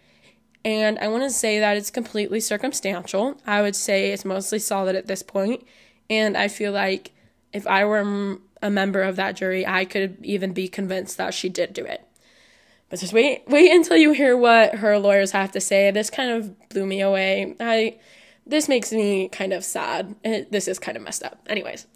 And 0.64 0.98
I 0.98 1.06
want 1.06 1.22
to 1.22 1.30
say 1.30 1.60
that 1.60 1.76
it's 1.76 1.90
completely 1.90 2.40
circumstantial. 2.40 3.40
I 3.46 3.62
would 3.62 3.76
say 3.76 4.10
it's 4.10 4.24
mostly 4.24 4.58
solid 4.58 4.96
at 4.96 5.06
this 5.06 5.22
point. 5.22 5.64
And 6.10 6.36
I 6.36 6.48
feel 6.48 6.72
like 6.72 7.12
if 7.52 7.64
I 7.68 7.84
were 7.84 8.40
a 8.62 8.70
member 8.70 9.02
of 9.02 9.16
that 9.16 9.36
jury, 9.36 9.66
I 9.66 9.84
could 9.84 10.18
even 10.22 10.52
be 10.52 10.68
convinced 10.68 11.16
that 11.16 11.34
she 11.34 11.48
did 11.48 11.72
do 11.72 11.84
it. 11.84 12.06
But 12.88 13.00
just 13.00 13.12
wait 13.12 13.42
wait 13.48 13.72
until 13.72 13.96
you 13.96 14.12
hear 14.12 14.36
what 14.36 14.76
her 14.76 14.98
lawyers 14.98 15.32
have 15.32 15.52
to 15.52 15.60
say. 15.60 15.90
This 15.90 16.10
kind 16.10 16.30
of 16.30 16.68
blew 16.68 16.86
me 16.86 17.00
away. 17.00 17.54
I 17.58 17.98
this 18.46 18.68
makes 18.68 18.92
me 18.92 19.28
kind 19.28 19.52
of 19.52 19.64
sad. 19.64 20.14
It, 20.22 20.52
this 20.52 20.68
is 20.68 20.78
kind 20.78 20.96
of 20.96 21.02
messed 21.02 21.24
up. 21.24 21.40
Anyways, 21.48 21.86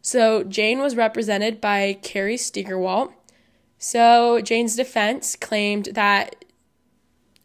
so 0.00 0.42
Jane 0.42 0.80
was 0.80 0.96
represented 0.96 1.60
by 1.60 1.98
Kerry 2.02 2.36
Steigerwalt. 2.36 3.12
So 3.78 4.40
Jane's 4.40 4.74
defense 4.74 5.36
claimed 5.36 5.90
that 5.94 6.44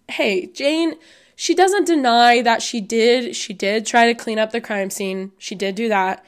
hey, 0.09 0.47
Jane 0.47 0.95
she 1.35 1.53
doesn't 1.53 1.85
deny 1.85 2.41
that 2.41 2.63
she 2.63 2.81
did 2.81 3.35
she 3.35 3.53
did 3.53 3.85
try 3.85 4.07
to 4.07 4.15
clean 4.15 4.39
up 4.39 4.51
the 4.51 4.61
crime 4.61 4.89
scene. 4.89 5.33
She 5.37 5.53
did 5.53 5.75
do 5.75 5.87
that. 5.89 6.25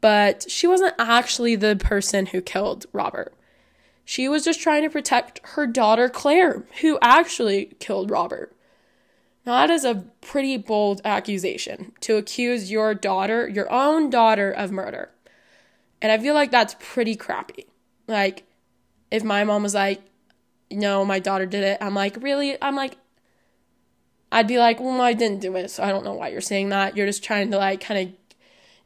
But 0.00 0.50
she 0.50 0.66
wasn't 0.66 0.94
actually 0.98 1.56
the 1.56 1.76
person 1.76 2.26
who 2.26 2.40
killed 2.40 2.86
Robert. 2.92 3.34
She 4.04 4.28
was 4.28 4.44
just 4.44 4.60
trying 4.60 4.82
to 4.82 4.90
protect 4.90 5.40
her 5.50 5.66
daughter 5.66 6.08
Claire, 6.08 6.64
who 6.80 6.98
actually 7.00 7.76
killed 7.78 8.10
Robert. 8.10 8.56
Now, 9.46 9.66
that 9.66 9.70
is 9.70 9.84
a 9.84 10.04
pretty 10.20 10.56
bold 10.56 11.00
accusation 11.04 11.92
to 12.00 12.16
accuse 12.16 12.70
your 12.70 12.94
daughter, 12.94 13.48
your 13.48 13.70
own 13.72 14.10
daughter, 14.10 14.50
of 14.50 14.70
murder. 14.70 15.10
And 16.02 16.10
I 16.10 16.18
feel 16.18 16.34
like 16.34 16.50
that's 16.50 16.76
pretty 16.78 17.16
crappy. 17.16 17.66
Like, 18.06 18.44
if 19.10 19.22
my 19.22 19.44
mom 19.44 19.62
was 19.62 19.74
like, 19.74 20.02
no, 20.70 21.04
my 21.04 21.18
daughter 21.18 21.46
did 21.46 21.64
it, 21.64 21.78
I'm 21.80 21.94
like, 21.94 22.22
really? 22.22 22.56
I'm 22.62 22.76
like, 22.76 22.96
I'd 24.32 24.46
be 24.46 24.58
like, 24.58 24.78
well, 24.80 25.00
I 25.00 25.12
didn't 25.12 25.40
do 25.40 25.56
it, 25.56 25.70
so 25.70 25.82
I 25.82 25.90
don't 25.90 26.04
know 26.04 26.14
why 26.14 26.28
you're 26.28 26.40
saying 26.40 26.68
that. 26.68 26.96
You're 26.96 27.06
just 27.06 27.24
trying 27.24 27.50
to, 27.50 27.58
like, 27.58 27.80
kind 27.80 28.08
of, 28.08 28.14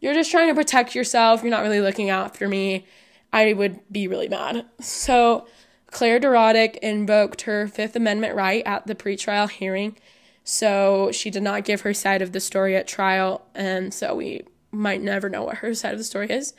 you're 0.04 0.12
just 0.12 0.30
trying 0.30 0.48
to 0.48 0.54
protect 0.54 0.94
yourself. 0.94 1.40
You're 1.40 1.50
not 1.50 1.62
really 1.62 1.80
looking 1.80 2.10
after 2.10 2.46
me. 2.46 2.84
I 3.32 3.54
would 3.54 3.80
be 3.90 4.06
really 4.06 4.28
mad. 4.28 4.66
So 4.78 5.46
Claire 5.86 6.20
Dorotik 6.20 6.76
invoked 6.76 7.42
her 7.42 7.66
Fifth 7.66 7.96
Amendment 7.96 8.34
right 8.34 8.62
at 8.66 8.86
the 8.86 8.94
pretrial 8.94 9.48
hearing. 9.48 9.96
So 10.44 11.10
she 11.10 11.30
did 11.30 11.42
not 11.42 11.64
give 11.64 11.80
her 11.80 11.94
side 11.94 12.20
of 12.20 12.32
the 12.32 12.40
story 12.40 12.76
at 12.76 12.86
trial, 12.86 13.46
and 13.54 13.94
so 13.94 14.14
we 14.14 14.42
might 14.70 15.00
never 15.00 15.30
know 15.30 15.44
what 15.44 15.58
her 15.58 15.72
side 15.72 15.92
of 15.92 15.98
the 15.98 16.04
story 16.04 16.28
is. 16.28 16.52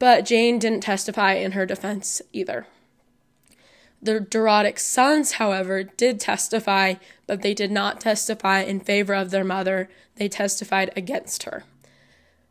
But 0.00 0.24
Jane 0.24 0.58
didn't 0.58 0.80
testify 0.80 1.34
in 1.34 1.52
her 1.52 1.66
defense 1.66 2.22
either. 2.32 2.66
The 4.02 4.18
Dorotik 4.18 4.80
sons, 4.80 5.34
however, 5.34 5.84
did 5.84 6.18
testify, 6.18 6.94
but 7.28 7.42
they 7.42 7.54
did 7.54 7.70
not 7.70 8.00
testify 8.00 8.62
in 8.62 8.80
favor 8.80 9.14
of 9.14 9.30
their 9.30 9.44
mother. 9.44 9.88
They 10.16 10.28
testified 10.28 10.92
against 10.96 11.44
her. 11.44 11.62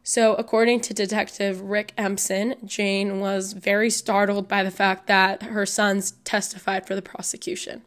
So, 0.05 0.35
according 0.35 0.81
to 0.81 0.93
Detective 0.93 1.61
Rick 1.61 1.93
Empson, 1.97 2.55
Jane 2.65 3.21
was 3.21 3.53
very 3.53 3.89
startled 3.89 4.49
by 4.49 4.61
the 4.61 4.69
fact 4.69 5.07
that 5.07 5.43
her 5.43 5.65
sons 5.65 6.11
testified 6.25 6.85
for 6.85 6.93
the 6.93 7.01
prosecution. 7.01 7.83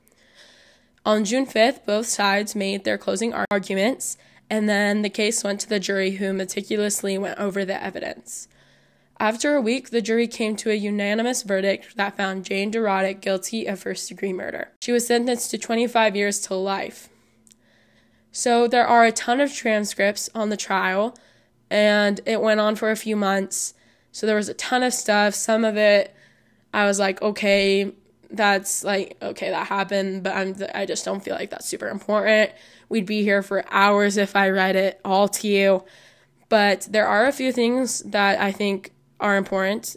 On 1.04 1.26
June 1.26 1.44
5th, 1.44 1.84
both 1.84 2.06
sides 2.06 2.56
made 2.56 2.84
their 2.84 2.96
closing 2.96 3.34
arguments, 3.50 4.16
and 4.48 4.66
then 4.66 5.02
the 5.02 5.10
case 5.10 5.44
went 5.44 5.60
to 5.60 5.68
the 5.68 5.78
jury, 5.78 6.12
who 6.12 6.32
meticulously 6.32 7.18
went 7.18 7.38
over 7.38 7.66
the 7.66 7.80
evidence. 7.80 8.48
After 9.20 9.54
a 9.54 9.60
week, 9.60 9.90
the 9.90 10.00
jury 10.00 10.26
came 10.26 10.56
to 10.56 10.70
a 10.70 10.74
unanimous 10.74 11.42
verdict 11.42 11.96
that 11.96 12.16
found 12.16 12.46
Jane 12.46 12.72
Dorotik 12.72 13.20
guilty 13.20 13.66
of 13.66 13.80
first 13.80 14.08
degree 14.08 14.32
murder. 14.32 14.68
She 14.80 14.92
was 14.92 15.06
sentenced 15.06 15.50
to 15.50 15.58
25 15.58 16.16
years 16.16 16.40
to 16.40 16.54
life. 16.54 17.10
So, 18.32 18.66
there 18.66 18.86
are 18.86 19.04
a 19.04 19.12
ton 19.12 19.40
of 19.40 19.52
transcripts 19.52 20.30
on 20.34 20.48
the 20.48 20.56
trial 20.56 21.14
and 21.70 22.20
it 22.26 22.40
went 22.40 22.60
on 22.60 22.76
for 22.76 22.90
a 22.90 22.96
few 22.96 23.16
months. 23.16 23.74
So 24.12 24.26
there 24.26 24.36
was 24.36 24.48
a 24.48 24.54
ton 24.54 24.82
of 24.82 24.94
stuff. 24.94 25.34
Some 25.34 25.64
of 25.64 25.76
it 25.76 26.14
I 26.72 26.84
was 26.84 26.98
like, 26.98 27.22
okay, 27.22 27.92
that's 28.30 28.84
like 28.84 29.16
okay, 29.22 29.50
that 29.50 29.68
happened, 29.68 30.22
but 30.22 30.34
I'm 30.36 30.54
I 30.74 30.84
just 30.84 31.04
don't 31.04 31.24
feel 31.24 31.34
like 31.34 31.50
that's 31.50 31.66
super 31.66 31.88
important. 31.88 32.50
We'd 32.88 33.06
be 33.06 33.22
here 33.22 33.42
for 33.42 33.64
hours 33.70 34.16
if 34.16 34.36
I 34.36 34.50
read 34.50 34.76
it 34.76 35.00
all 35.04 35.26
to 35.28 35.48
you. 35.48 35.84
But 36.48 36.86
there 36.90 37.08
are 37.08 37.26
a 37.26 37.32
few 37.32 37.50
things 37.50 38.00
that 38.00 38.38
I 38.40 38.52
think 38.52 38.92
are 39.18 39.36
important. 39.36 39.96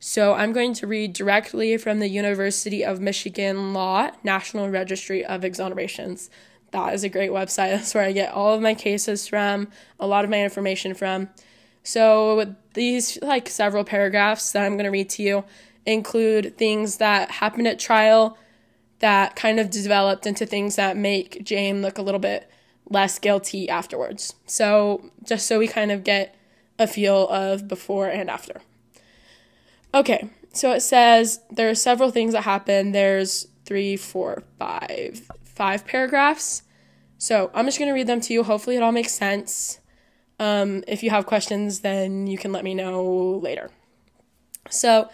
So 0.00 0.34
I'm 0.34 0.52
going 0.52 0.74
to 0.74 0.86
read 0.86 1.14
directly 1.14 1.76
from 1.78 2.00
the 2.00 2.08
University 2.08 2.84
of 2.84 3.00
Michigan 3.00 3.72
Law 3.72 4.10
National 4.22 4.68
Registry 4.68 5.24
of 5.24 5.42
Exonerations 5.42 6.28
that 6.76 6.94
is 6.94 7.04
a 7.04 7.08
great 7.08 7.30
website. 7.30 7.70
That's 7.70 7.94
where 7.94 8.04
I 8.04 8.12
get 8.12 8.32
all 8.32 8.54
of 8.54 8.60
my 8.60 8.74
cases 8.74 9.26
from, 9.26 9.68
a 9.98 10.06
lot 10.06 10.24
of 10.24 10.30
my 10.30 10.42
information 10.42 10.94
from. 10.94 11.30
So 11.82 12.54
these 12.74 13.18
like 13.22 13.48
several 13.48 13.84
paragraphs 13.84 14.52
that 14.52 14.64
I'm 14.64 14.74
going 14.74 14.84
to 14.84 14.90
read 14.90 15.08
to 15.10 15.22
you 15.22 15.44
include 15.86 16.58
things 16.58 16.98
that 16.98 17.30
happened 17.30 17.68
at 17.68 17.78
trial 17.78 18.36
that 18.98 19.36
kind 19.36 19.58
of 19.58 19.70
developed 19.70 20.26
into 20.26 20.44
things 20.44 20.76
that 20.76 20.96
make 20.96 21.42
Jane 21.44 21.80
look 21.80 21.96
a 21.96 22.02
little 22.02 22.20
bit 22.20 22.50
less 22.90 23.18
guilty 23.18 23.68
afterwards. 23.68 24.34
So 24.46 25.10
just 25.24 25.46
so 25.46 25.58
we 25.58 25.68
kind 25.68 25.90
of 25.90 26.04
get 26.04 26.34
a 26.78 26.86
feel 26.86 27.28
of 27.28 27.68
before 27.68 28.08
and 28.08 28.28
after. 28.28 28.60
Okay, 29.94 30.28
so 30.52 30.72
it 30.72 30.80
says 30.80 31.40
there 31.50 31.70
are 31.70 31.74
several 31.74 32.10
things 32.10 32.32
that 32.32 32.42
happen. 32.42 32.92
There's 32.92 33.48
three, 33.64 33.96
four, 33.96 34.42
five, 34.58 35.30
five 35.44 35.86
paragraphs. 35.86 36.62
So 37.18 37.50
I'm 37.54 37.64
just 37.66 37.78
going 37.78 37.88
to 37.88 37.94
read 37.94 38.06
them 38.06 38.20
to 38.22 38.32
you. 38.32 38.42
Hopefully, 38.42 38.76
it 38.76 38.82
all 38.82 38.92
makes 38.92 39.12
sense. 39.12 39.80
Um, 40.38 40.84
if 40.86 41.02
you 41.02 41.10
have 41.10 41.26
questions, 41.26 41.80
then 41.80 42.26
you 42.26 42.36
can 42.36 42.52
let 42.52 42.64
me 42.64 42.74
know 42.74 43.40
later. 43.42 43.70
So, 44.68 45.08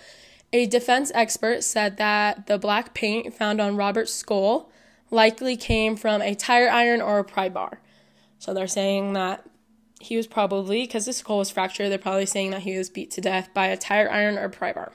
a 0.53 0.67
defense 0.67 1.13
expert 1.15 1.63
said 1.65 1.97
that 1.99 2.47
the 2.47 2.59
black 2.59 2.93
paint 2.95 3.33
found 3.35 3.61
on 3.61 3.77
Robert's 3.77 4.13
skull 4.13 4.71
likely 5.11 5.57
came 5.57 5.97
from 5.97 6.21
a 6.21 6.35
tire 6.35 6.69
iron 6.69 7.01
or 7.01 7.19
a 7.19 7.25
pry 7.25 7.49
bar. 7.49 7.81
So, 8.39 8.53
they're 8.53 8.67
saying 8.67 9.13
that 9.13 9.45
he 10.01 10.17
was 10.17 10.27
probably, 10.27 10.83
because 10.83 11.07
his 11.07 11.19
skull 11.19 11.39
was 11.39 11.51
fractured, 11.51 11.91
they're 11.91 11.99
probably 11.99 12.27
saying 12.27 12.51
that 12.51 12.63
he 12.63 12.77
was 12.77 12.91
beat 12.91 13.13
to 13.13 13.21
death 13.21 13.51
by 13.55 13.67
a 13.69 13.77
tire 13.77 14.11
iron 14.11 14.37
or 14.37 14.49
pry 14.49 14.73
bar. 14.73 14.93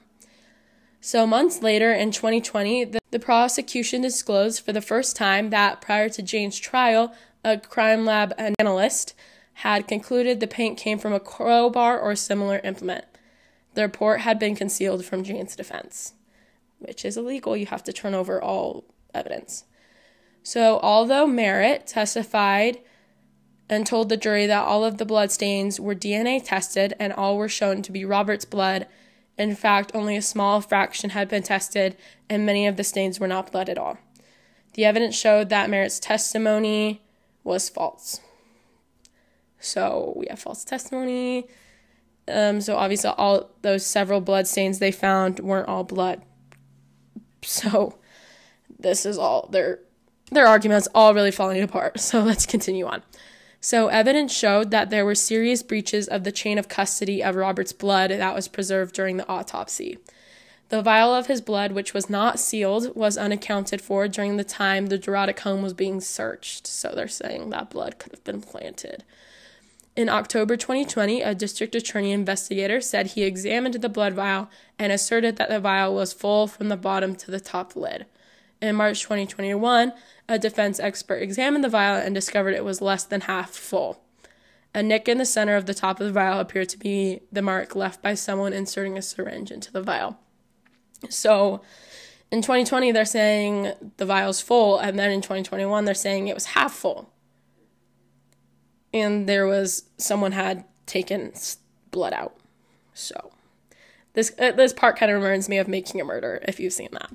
So, 0.99 1.27
months 1.27 1.61
later 1.61 1.93
in 1.93 2.11
2020, 2.11 2.85
the, 2.85 2.99
the 3.11 3.19
prosecution 3.19 4.01
disclosed 4.01 4.63
for 4.63 4.73
the 4.73 4.81
first 4.81 5.15
time 5.15 5.51
that 5.51 5.81
prior 5.81 6.09
to 6.09 6.21
Jane's 6.21 6.59
trial, 6.59 7.13
a 7.43 7.57
crime 7.57 8.03
lab 8.05 8.33
analyst 8.37 9.13
had 9.61 9.87
concluded 9.87 10.39
the 10.39 10.47
paint 10.47 10.77
came 10.77 10.99
from 10.99 11.13
a 11.13 11.19
crowbar 11.19 11.99
or 11.99 12.15
similar 12.15 12.59
implement. 12.63 13.05
The 13.73 13.83
report 13.83 14.21
had 14.21 14.39
been 14.39 14.55
concealed 14.55 15.05
from 15.05 15.23
Jane's 15.23 15.55
defense, 15.55 16.13
which 16.79 17.05
is 17.05 17.17
illegal. 17.17 17.55
You 17.55 17.67
have 17.67 17.83
to 17.85 17.93
turn 17.93 18.13
over 18.13 18.41
all 18.41 18.83
evidence. 19.13 19.65
So, 20.43 20.79
although 20.81 21.27
Merritt 21.27 21.87
testified 21.87 22.79
and 23.69 23.85
told 23.85 24.09
the 24.09 24.17
jury 24.17 24.47
that 24.47 24.65
all 24.65 24.85
of 24.85 24.97
the 24.97 25.05
blood 25.05 25.31
stains 25.31 25.79
were 25.79 25.95
DNA 25.95 26.41
tested 26.43 26.93
and 26.99 27.11
all 27.13 27.37
were 27.37 27.49
shown 27.49 27.81
to 27.81 27.91
be 27.91 28.05
Robert's 28.05 28.45
blood, 28.45 28.87
in 29.37 29.55
fact, 29.55 29.91
only 29.93 30.17
a 30.17 30.21
small 30.21 30.61
fraction 30.61 31.11
had 31.11 31.29
been 31.29 31.43
tested 31.43 31.95
and 32.29 32.45
many 32.45 32.67
of 32.67 32.77
the 32.77 32.83
stains 32.83 33.19
were 33.19 33.27
not 33.27 33.51
blood 33.51 33.69
at 33.69 33.77
all. 33.77 33.97
The 34.73 34.85
evidence 34.85 35.15
showed 35.15 35.49
that 35.49 35.69
Merritt's 35.69 35.99
testimony 35.99 37.01
was 37.43 37.69
false. 37.69 38.19
So, 39.59 40.13
we 40.15 40.27
have 40.29 40.39
false 40.39 40.63
testimony. 40.63 41.47
Um, 42.27 42.61
so, 42.61 42.75
obviously, 42.75 43.09
all 43.17 43.49
those 43.63 43.85
several 43.85 44.21
blood 44.21 44.47
stains 44.47 44.79
they 44.79 44.91
found 44.91 45.39
weren't 45.39 45.67
all 45.67 45.83
blood. 45.83 46.21
So, 47.41 47.97
this 48.79 49.05
is 49.05 49.17
all 49.17 49.47
their 49.51 49.79
their 50.31 50.45
arguments 50.45 50.87
all 50.93 51.13
really 51.13 51.31
falling 51.31 51.61
apart. 51.61 51.99
So 52.07 52.21
let's 52.21 52.45
continue 52.45 52.85
on. 52.85 53.03
So, 53.59 53.87
evidence 53.87 54.33
showed 54.33 54.71
that 54.71 54.89
there 54.89 55.05
were 55.05 55.15
serious 55.15 55.63
breaches 55.63 56.07
of 56.07 56.23
the 56.23 56.31
chain 56.31 56.57
of 56.57 56.69
custody 56.69 57.23
of 57.23 57.35
Robert's 57.35 57.73
blood 57.73 58.11
that 58.11 58.35
was 58.35 58.47
preserved 58.47 58.93
during 58.93 59.17
the 59.17 59.27
autopsy. 59.27 59.97
The 60.69 60.81
vial 60.81 61.13
of 61.13 61.27
his 61.27 61.41
blood, 61.41 61.71
which 61.71 61.93
was 61.93 62.09
not 62.09 62.39
sealed, 62.39 62.95
was 62.95 63.17
unaccounted 63.17 63.81
for 63.81 64.07
during 64.07 64.37
the 64.37 64.43
time 64.43 64.87
the 64.87 64.99
Dorotik 64.99 65.39
home 65.39 65.61
was 65.61 65.73
being 65.73 66.01
searched. 66.01 66.67
So, 66.67 66.91
they're 66.93 67.07
saying 67.07 67.49
that 67.49 67.69
blood 67.69 67.99
could 67.99 68.11
have 68.11 68.23
been 68.23 68.41
planted. 68.41 69.03
In 69.97 70.09
October 70.09 70.55
2020, 70.55 71.23
a 71.23 71.33
district 71.33 71.73
attorney 71.73 72.11
investigator 72.11 72.79
said 72.81 73.07
he 73.07 73.23
examined 73.23 73.73
the 73.73 73.89
blood 73.89 74.13
vial 74.13 74.47
and 74.77 74.91
asserted 74.91 75.37
that 75.37 75.49
the 75.49 75.59
vial 75.59 75.95
was 75.95 76.13
full 76.13 76.45
from 76.45 76.69
the 76.69 76.77
bottom 76.77 77.15
to 77.15 77.31
the 77.31 77.39
top 77.39 77.75
lid. 77.75 78.05
In 78.61 78.75
March 78.75 79.01
2021, 79.01 79.93
a 80.29 80.37
defense 80.37 80.79
expert 80.79 81.21
examined 81.21 81.63
the 81.63 81.69
vial 81.69 81.95
and 81.95 82.13
discovered 82.13 82.53
it 82.53 82.65
was 82.65 82.81
less 82.81 83.03
than 83.03 83.21
half 83.21 83.51
full. 83.51 84.03
A 84.73 84.83
nick 84.83 85.07
in 85.07 85.17
the 85.17 85.25
center 85.25 85.55
of 85.55 85.65
the 85.65 85.73
top 85.73 85.99
of 85.99 86.07
the 86.07 86.13
vial 86.13 86.39
appeared 86.39 86.69
to 86.69 86.77
be 86.77 87.21
the 87.31 87.41
mark 87.41 87.75
left 87.75 88.01
by 88.01 88.13
someone 88.13 88.53
inserting 88.53 88.97
a 88.97 89.01
syringe 89.01 89.51
into 89.51 89.71
the 89.71 89.81
vial. 89.81 90.19
So 91.09 91.61
in 92.31 92.41
2020, 92.41 92.91
they're 92.91 93.05
saying 93.05 93.71
the 93.97 94.05
vial's 94.05 94.41
full, 94.41 94.77
and 94.77 94.99
then 94.99 95.11
in 95.11 95.21
2021, 95.21 95.85
they're 95.85 95.93
saying 95.93 96.27
it 96.27 96.35
was 96.35 96.47
half 96.47 96.73
full. 96.73 97.11
And 98.93 99.27
there 99.27 99.45
was 99.45 99.83
someone 99.97 100.33
had 100.33 100.65
taken 100.85 101.31
blood 101.91 102.13
out. 102.13 102.37
So 102.93 103.31
this 104.13 104.33
uh, 104.39 104.51
this 104.51 104.73
part 104.73 104.97
kind 104.97 105.11
of 105.11 105.21
reminds 105.21 105.47
me 105.47 105.57
of 105.57 105.67
Making 105.67 106.01
a 106.01 106.03
Murder, 106.03 106.41
if 106.47 106.59
you've 106.59 106.73
seen 106.73 106.89
that. 106.93 107.11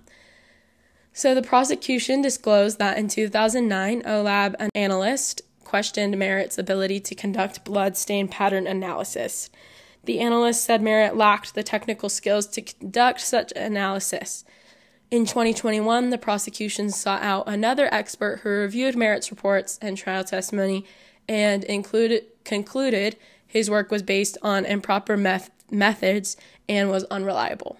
So 1.13 1.35
the 1.35 1.43
prosecution 1.43 2.23
disclosed 2.23 2.79
that 2.79 2.97
in 2.97 3.09
2009, 3.09 4.03
OLAB, 4.03 4.55
an 4.59 4.71
analyst, 4.75 5.43
questioned 5.63 6.19
Merritt's 6.19 6.59
ability 6.59 7.01
to 7.01 7.15
conduct 7.15 7.65
blood 7.65 7.97
stain 7.97 8.29
pattern 8.29 8.67
analysis. 8.67 9.51
The 10.05 10.21
analyst 10.21 10.65
said 10.65 10.83
Merritt 10.83 11.17
lacked 11.17 11.55
the 11.55 11.63
technical 11.63 12.09
skills 12.09 12.47
to 12.49 12.63
conduct 12.63 13.21
such 13.21 13.53
analysis. 13.55 14.45
In 15.11 15.27
2021, 15.27 16.09
the 16.09 16.19
prosecution 16.19 16.91
sought 16.91 17.23
out 17.23 17.45
another 17.47 17.93
expert 17.93 18.41
who 18.43 18.49
reviewed 18.49 18.97
Merritt's 18.97 19.31
reports 19.31 19.79
and 19.83 19.97
trial 19.97 20.25
testimony 20.25 20.87
and 21.29 21.63
included, 21.65 22.25
concluded 22.45 23.17
his 23.47 23.69
work 23.69 23.91
was 23.91 24.03
based 24.03 24.39
on 24.41 24.65
improper 24.65 25.17
meth- 25.19 25.51
methods 25.71 26.37
and 26.69 26.91
was 26.91 27.05
unreliable. 27.05 27.77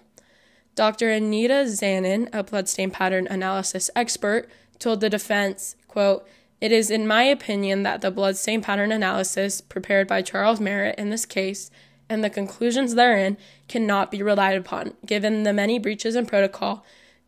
Dr. 0.75 1.09
Anita 1.09 1.65
Zanin, 1.65 2.29
a 2.33 2.43
bloodstain 2.43 2.91
pattern 2.91 3.27
analysis 3.27 3.89
expert, 3.95 4.49
told 4.79 5.01
the 5.01 5.09
defense, 5.09 5.75
quote, 5.87 6.27
it 6.59 6.71
is 6.71 6.89
in 6.89 7.05
my 7.05 7.23
opinion 7.23 7.83
that 7.83 8.01
the 8.01 8.09
bloodstain 8.09 8.61
pattern 8.61 8.91
analysis 8.91 9.61
prepared 9.61 10.07
by 10.07 10.21
Charles 10.21 10.59
Merritt 10.59 10.97
in 10.97 11.09
this 11.09 11.25
case 11.25 11.69
and 12.09 12.23
the 12.23 12.29
conclusions 12.29 12.95
therein 12.95 13.37
cannot 13.67 14.11
be 14.11 14.21
relied 14.21 14.57
upon, 14.57 14.93
given 15.05 15.43
the 15.43 15.53
many 15.53 15.79
breaches 15.79 16.15
in 16.15 16.25
protocol, 16.25 16.85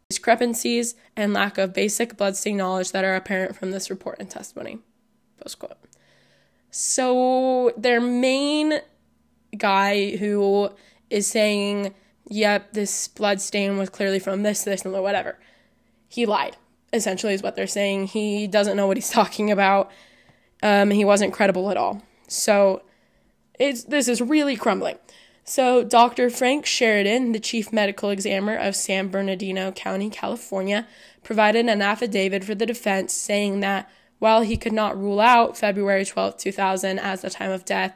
discrepancies, 0.10 0.96
and 1.16 1.34
lack 1.34 1.58
of 1.58 1.74
basic 1.74 2.18
bloodstain 2.18 2.58
knowledge 2.58 2.92
that 2.92 3.04
are 3.04 3.16
apparent 3.16 3.56
from 3.56 3.72
this 3.72 3.90
report 3.90 4.18
and 4.20 4.30
testimony. 4.30 4.80
Post 5.42 5.60
quote. 5.60 5.78
So 6.70 7.74
their 7.78 8.02
main 8.02 8.80
guy 9.58 10.18
who 10.18 10.70
is 11.10 11.28
saying 11.28 11.94
yep, 12.30 12.74
this 12.74 13.08
blood 13.08 13.42
stain 13.42 13.78
was 13.78 13.90
clearly 13.90 14.20
from 14.20 14.44
this, 14.44 14.64
this, 14.64 14.84
and 14.84 14.94
whatever. 14.94 15.38
He 16.08 16.26
lied, 16.26 16.58
essentially, 16.94 17.34
is 17.34 17.44
what 17.44 17.56
they're 17.56 17.68
saying. 17.68 18.08
He 18.08 18.48
doesn't 18.48 18.78
know 18.78 18.88
what 18.88 18.98
he's 18.98 19.10
talking 19.22 19.52
about. 19.52 19.92
Um, 20.64 20.92
he 20.92 21.06
wasn't 21.06 21.34
credible 21.34 21.70
at 21.70 21.78
all. 21.78 22.02
So 22.28 22.84
it's 23.60 23.84
this 23.84 24.08
is 24.08 24.22
really 24.22 24.56
crumbling. 24.56 24.98
So 25.44 25.84
Dr. 25.84 26.32
Frank 26.32 26.66
Sheridan, 26.66 27.32
the 27.32 27.40
chief 27.40 27.72
medical 27.72 28.10
examiner 28.10 28.58
of 28.58 28.76
San 28.76 29.10
Bernardino 29.10 29.72
County, 29.72 30.10
California, 30.10 30.88
provided 31.24 31.68
an 31.68 31.84
affidavit 31.84 32.44
for 32.44 32.56
the 32.56 32.66
defense 32.66 33.14
saying 33.14 33.60
that 33.60 33.90
while 34.18 34.42
he 34.42 34.58
could 34.58 34.74
not 34.74 34.98
rule 34.98 35.20
out 35.20 35.58
February 35.58 36.04
12, 36.04 36.38
2000 36.38 36.98
as 36.98 37.22
the 37.22 37.30
time 37.30 37.52
of 37.52 37.64
death, 37.64 37.96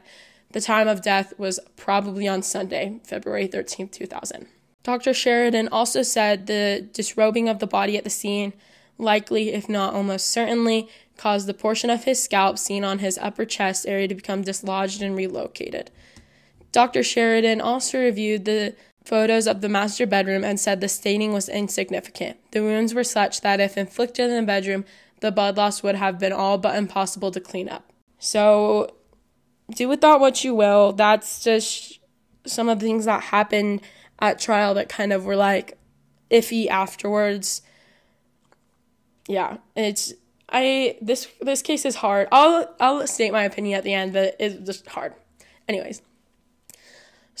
the 0.52 0.60
time 0.60 0.88
of 0.88 1.02
death 1.02 1.32
was 1.38 1.60
probably 1.76 2.26
on 2.26 2.42
Sunday, 2.42 3.00
February 3.04 3.46
13, 3.46 3.88
2000. 3.88 4.46
Dr. 4.82 5.12
Sheridan 5.12 5.68
also 5.68 6.02
said 6.02 6.46
the 6.46 6.88
disrobing 6.92 7.48
of 7.48 7.58
the 7.58 7.66
body 7.66 7.96
at 7.96 8.04
the 8.04 8.10
scene 8.10 8.52
likely, 8.98 9.52
if 9.52 9.68
not 9.68 9.94
almost 9.94 10.28
certainly, 10.28 10.88
caused 11.16 11.46
the 11.46 11.54
portion 11.54 11.90
of 11.90 12.04
his 12.04 12.22
scalp 12.22 12.58
seen 12.58 12.84
on 12.84 12.98
his 12.98 13.18
upper 13.18 13.44
chest 13.44 13.86
area 13.86 14.08
to 14.08 14.14
become 14.14 14.42
dislodged 14.42 15.02
and 15.02 15.16
relocated. 15.16 15.90
Dr. 16.72 17.02
Sheridan 17.02 17.60
also 17.60 17.98
reviewed 17.98 18.44
the 18.44 18.74
photos 19.04 19.46
of 19.46 19.60
the 19.60 19.68
master 19.68 20.06
bedroom 20.06 20.44
and 20.44 20.60
said 20.60 20.80
the 20.80 20.88
staining 20.88 21.32
was 21.32 21.48
insignificant. 21.48 22.38
The 22.52 22.62
wounds 22.62 22.94
were 22.94 23.04
such 23.04 23.40
that 23.40 23.60
if 23.60 23.76
inflicted 23.76 24.30
in 24.30 24.36
the 24.36 24.46
bedroom, 24.46 24.84
the 25.20 25.32
blood 25.32 25.56
loss 25.56 25.82
would 25.82 25.96
have 25.96 26.18
been 26.18 26.32
all 26.32 26.58
but 26.58 26.76
impossible 26.76 27.30
to 27.32 27.40
clean 27.40 27.68
up. 27.68 27.92
So 28.18 28.94
do 29.70 29.88
with 29.88 30.00
that 30.00 30.20
what 30.20 30.44
you 30.44 30.54
will. 30.54 30.92
That's 30.92 31.42
just 31.42 32.00
some 32.46 32.68
of 32.68 32.80
the 32.80 32.86
things 32.86 33.04
that 33.04 33.24
happened 33.24 33.82
at 34.18 34.38
trial 34.38 34.74
that 34.74 34.88
kind 34.88 35.12
of 35.12 35.24
were 35.24 35.36
like 35.36 35.78
iffy 36.30 36.68
afterwards. 36.68 37.62
Yeah, 39.28 39.58
it's 39.76 40.12
I 40.48 40.96
this 41.00 41.28
this 41.40 41.62
case 41.62 41.84
is 41.84 41.96
hard. 41.96 42.28
I'll 42.32 42.74
I'll 42.80 43.06
state 43.06 43.32
my 43.32 43.44
opinion 43.44 43.78
at 43.78 43.84
the 43.84 43.94
end, 43.94 44.12
but 44.12 44.36
it's 44.38 44.56
just 44.66 44.88
hard. 44.88 45.14
Anyways. 45.68 46.02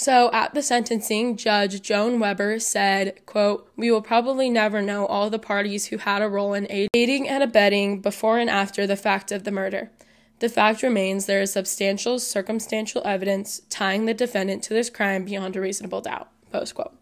So 0.00 0.30
at 0.32 0.54
the 0.54 0.62
sentencing, 0.62 1.36
Judge 1.36 1.82
Joan 1.82 2.20
Weber 2.20 2.58
said, 2.58 3.26
quote, 3.26 3.70
We 3.76 3.90
will 3.90 4.00
probably 4.00 4.48
never 4.48 4.80
know 4.80 5.04
all 5.04 5.28
the 5.28 5.38
parties 5.38 5.88
who 5.88 5.98
had 5.98 6.22
a 6.22 6.28
role 6.28 6.54
in 6.54 6.66
aiding 6.70 7.28
and 7.28 7.42
abetting 7.42 8.00
before 8.00 8.38
and 8.38 8.48
after 8.48 8.86
the 8.86 8.96
fact 8.96 9.30
of 9.30 9.44
the 9.44 9.50
murder. 9.50 9.90
The 10.40 10.48
fact 10.48 10.82
remains 10.82 11.26
there 11.26 11.42
is 11.42 11.52
substantial 11.52 12.18
circumstantial 12.18 13.02
evidence 13.04 13.60
tying 13.68 14.06
the 14.06 14.14
defendant 14.14 14.62
to 14.64 14.74
this 14.74 14.90
crime 14.90 15.24
beyond 15.24 15.54
a 15.54 15.60
reasonable 15.60 16.00
doubt. 16.00 16.28
Post 16.50 16.74
quote. 16.74 16.94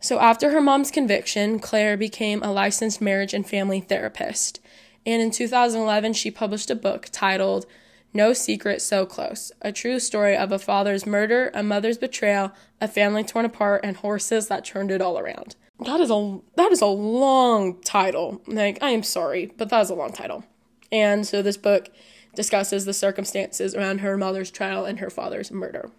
So, 0.00 0.18
after 0.18 0.50
her 0.50 0.60
mom's 0.60 0.90
conviction, 0.90 1.60
Claire 1.60 1.96
became 1.96 2.42
a 2.42 2.52
licensed 2.52 3.00
marriage 3.00 3.32
and 3.32 3.48
family 3.48 3.80
therapist. 3.80 4.60
And 5.06 5.22
in 5.22 5.30
2011, 5.30 6.12
she 6.14 6.30
published 6.30 6.70
a 6.70 6.74
book 6.74 7.08
titled 7.12 7.66
No 8.12 8.32
Secret 8.32 8.82
So 8.82 9.06
Close 9.06 9.52
A 9.62 9.70
True 9.70 10.00
Story 10.00 10.36
of 10.36 10.50
a 10.50 10.58
Father's 10.58 11.06
Murder, 11.06 11.52
a 11.54 11.62
Mother's 11.62 11.98
Betrayal, 11.98 12.52
a 12.80 12.88
Family 12.88 13.22
Torn 13.22 13.44
Apart, 13.44 13.82
and 13.84 13.96
Horses 13.98 14.48
That 14.48 14.64
Turned 14.64 14.90
It 14.90 15.00
All 15.00 15.18
Around. 15.18 15.54
That 15.80 16.00
is 16.00 16.10
a 16.10 16.40
that 16.56 16.72
is 16.72 16.80
a 16.80 16.86
long 16.86 17.80
title. 17.82 18.42
Like 18.46 18.82
I 18.82 18.90
am 18.90 19.04
sorry, 19.04 19.52
but 19.56 19.70
that 19.70 19.82
is 19.82 19.90
a 19.90 19.94
long 19.94 20.12
title. 20.12 20.44
And 20.90 21.26
so 21.26 21.42
this 21.42 21.56
book 21.56 21.90
discusses 22.36 22.84
the 22.84 22.92
circumstances 22.92 23.74
around 23.74 23.98
her 23.98 24.16
mother's 24.16 24.50
trial 24.50 24.84
and 24.84 25.00
her 25.00 25.10
father's 25.10 25.50
murder. 25.50 25.90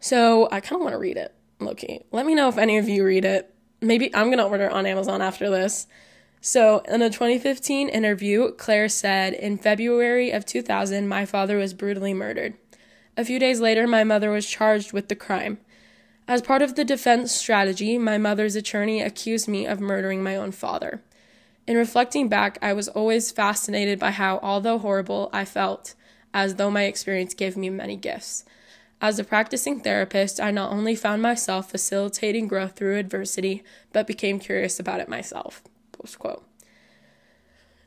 So 0.00 0.48
I 0.50 0.60
kind 0.60 0.76
of 0.76 0.82
want 0.82 0.94
to 0.94 0.98
read 0.98 1.16
it, 1.16 1.34
Loki. 1.58 2.04
Let 2.10 2.26
me 2.26 2.34
know 2.34 2.48
if 2.48 2.58
any 2.58 2.78
of 2.78 2.88
you 2.88 3.04
read 3.04 3.24
it. 3.24 3.54
Maybe 3.80 4.14
I'm 4.14 4.26
going 4.26 4.38
to 4.38 4.44
order 4.44 4.66
it 4.66 4.72
on 4.72 4.86
Amazon 4.86 5.22
after 5.22 5.50
this. 5.50 5.86
So, 6.42 6.78
in 6.88 7.02
a 7.02 7.10
2015 7.10 7.90
interview, 7.90 8.52
Claire 8.52 8.88
said, 8.88 9.34
In 9.34 9.58
February 9.58 10.30
of 10.30 10.46
2000, 10.46 11.06
my 11.06 11.26
father 11.26 11.58
was 11.58 11.74
brutally 11.74 12.14
murdered. 12.14 12.54
A 13.14 13.26
few 13.26 13.38
days 13.38 13.60
later, 13.60 13.86
my 13.86 14.04
mother 14.04 14.30
was 14.30 14.48
charged 14.48 14.94
with 14.94 15.08
the 15.08 15.14
crime. 15.14 15.58
As 16.26 16.40
part 16.40 16.62
of 16.62 16.76
the 16.76 16.84
defense 16.84 17.32
strategy, 17.32 17.98
my 17.98 18.16
mother's 18.16 18.56
attorney 18.56 19.02
accused 19.02 19.48
me 19.48 19.66
of 19.66 19.80
murdering 19.80 20.22
my 20.22 20.36
own 20.36 20.52
father. 20.52 21.02
In 21.66 21.76
reflecting 21.76 22.28
back, 22.28 22.58
I 22.62 22.72
was 22.72 22.88
always 22.88 23.30
fascinated 23.30 23.98
by 23.98 24.10
how, 24.10 24.40
although 24.42 24.78
horrible, 24.78 25.30
I 25.32 25.44
felt 25.44 25.94
as 26.32 26.56
though 26.56 26.70
my 26.70 26.84
experience 26.84 27.34
gave 27.34 27.56
me 27.56 27.70
many 27.70 27.96
gifts. 27.96 28.44
As 29.00 29.18
a 29.18 29.24
practicing 29.24 29.80
therapist, 29.80 30.40
I 30.40 30.50
not 30.50 30.72
only 30.72 30.94
found 30.94 31.22
myself 31.22 31.70
facilitating 31.70 32.48
growth 32.48 32.76
through 32.76 32.98
adversity, 32.98 33.64
but 33.92 34.06
became 34.06 34.38
curious 34.38 34.78
about 34.78 35.00
it 35.00 35.08
myself. 35.08 35.62
Post 35.92 36.18
quote. 36.18 36.44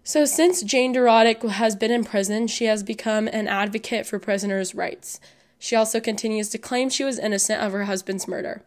So, 0.03 0.25
since 0.25 0.63
Jane 0.63 0.93
Dorotik 0.93 1.47
has 1.47 1.75
been 1.75 1.91
in 1.91 2.03
prison, 2.03 2.47
she 2.47 2.65
has 2.65 2.83
become 2.83 3.27
an 3.27 3.47
advocate 3.47 4.05
for 4.05 4.19
prisoners' 4.19 4.75
rights. 4.75 5.19
She 5.59 5.77
also 5.77 6.01
continues 6.01 6.49
to 6.49 6.57
claim 6.57 6.89
she 6.89 7.05
was 7.05 7.19
innocent 7.19 7.61
of 7.61 7.71
her 7.71 7.85
husband's 7.85 8.27
murder. 8.27 8.63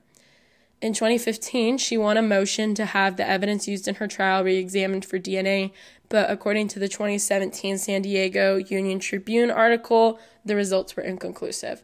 In 0.82 0.92
2015, 0.92 1.78
she 1.78 1.96
won 1.96 2.18
a 2.18 2.22
motion 2.22 2.74
to 2.74 2.84
have 2.84 3.16
the 3.16 3.26
evidence 3.26 3.66
used 3.66 3.88
in 3.88 3.94
her 3.94 4.06
trial 4.06 4.44
re 4.44 4.56
examined 4.56 5.06
for 5.06 5.18
DNA, 5.18 5.72
but 6.10 6.30
according 6.30 6.68
to 6.68 6.78
the 6.78 6.88
2017 6.88 7.78
San 7.78 8.02
Diego 8.02 8.56
Union 8.56 8.98
Tribune 8.98 9.50
article, 9.50 10.18
the 10.44 10.54
results 10.54 10.94
were 10.94 11.02
inconclusive. 11.02 11.82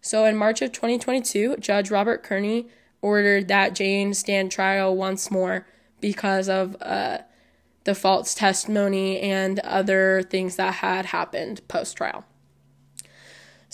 So 0.00 0.24
in 0.26 0.36
March 0.36 0.62
of 0.62 0.70
2022, 0.70 1.56
Judge 1.58 1.90
Robert 1.90 2.22
Kearney 2.22 2.68
ordered 3.02 3.48
that 3.48 3.74
Jane 3.74 4.14
stand 4.14 4.52
trial 4.52 4.96
once 4.96 5.30
more 5.30 5.66
because 6.00 6.48
of 6.48 6.76
uh, 6.80 7.18
the 7.82 7.94
false 7.94 8.34
testimony 8.34 9.20
and 9.20 9.58
other 9.60 10.22
things 10.22 10.56
that 10.56 10.74
had 10.74 11.06
happened 11.06 11.66
post 11.68 11.96
trial. 11.96 12.24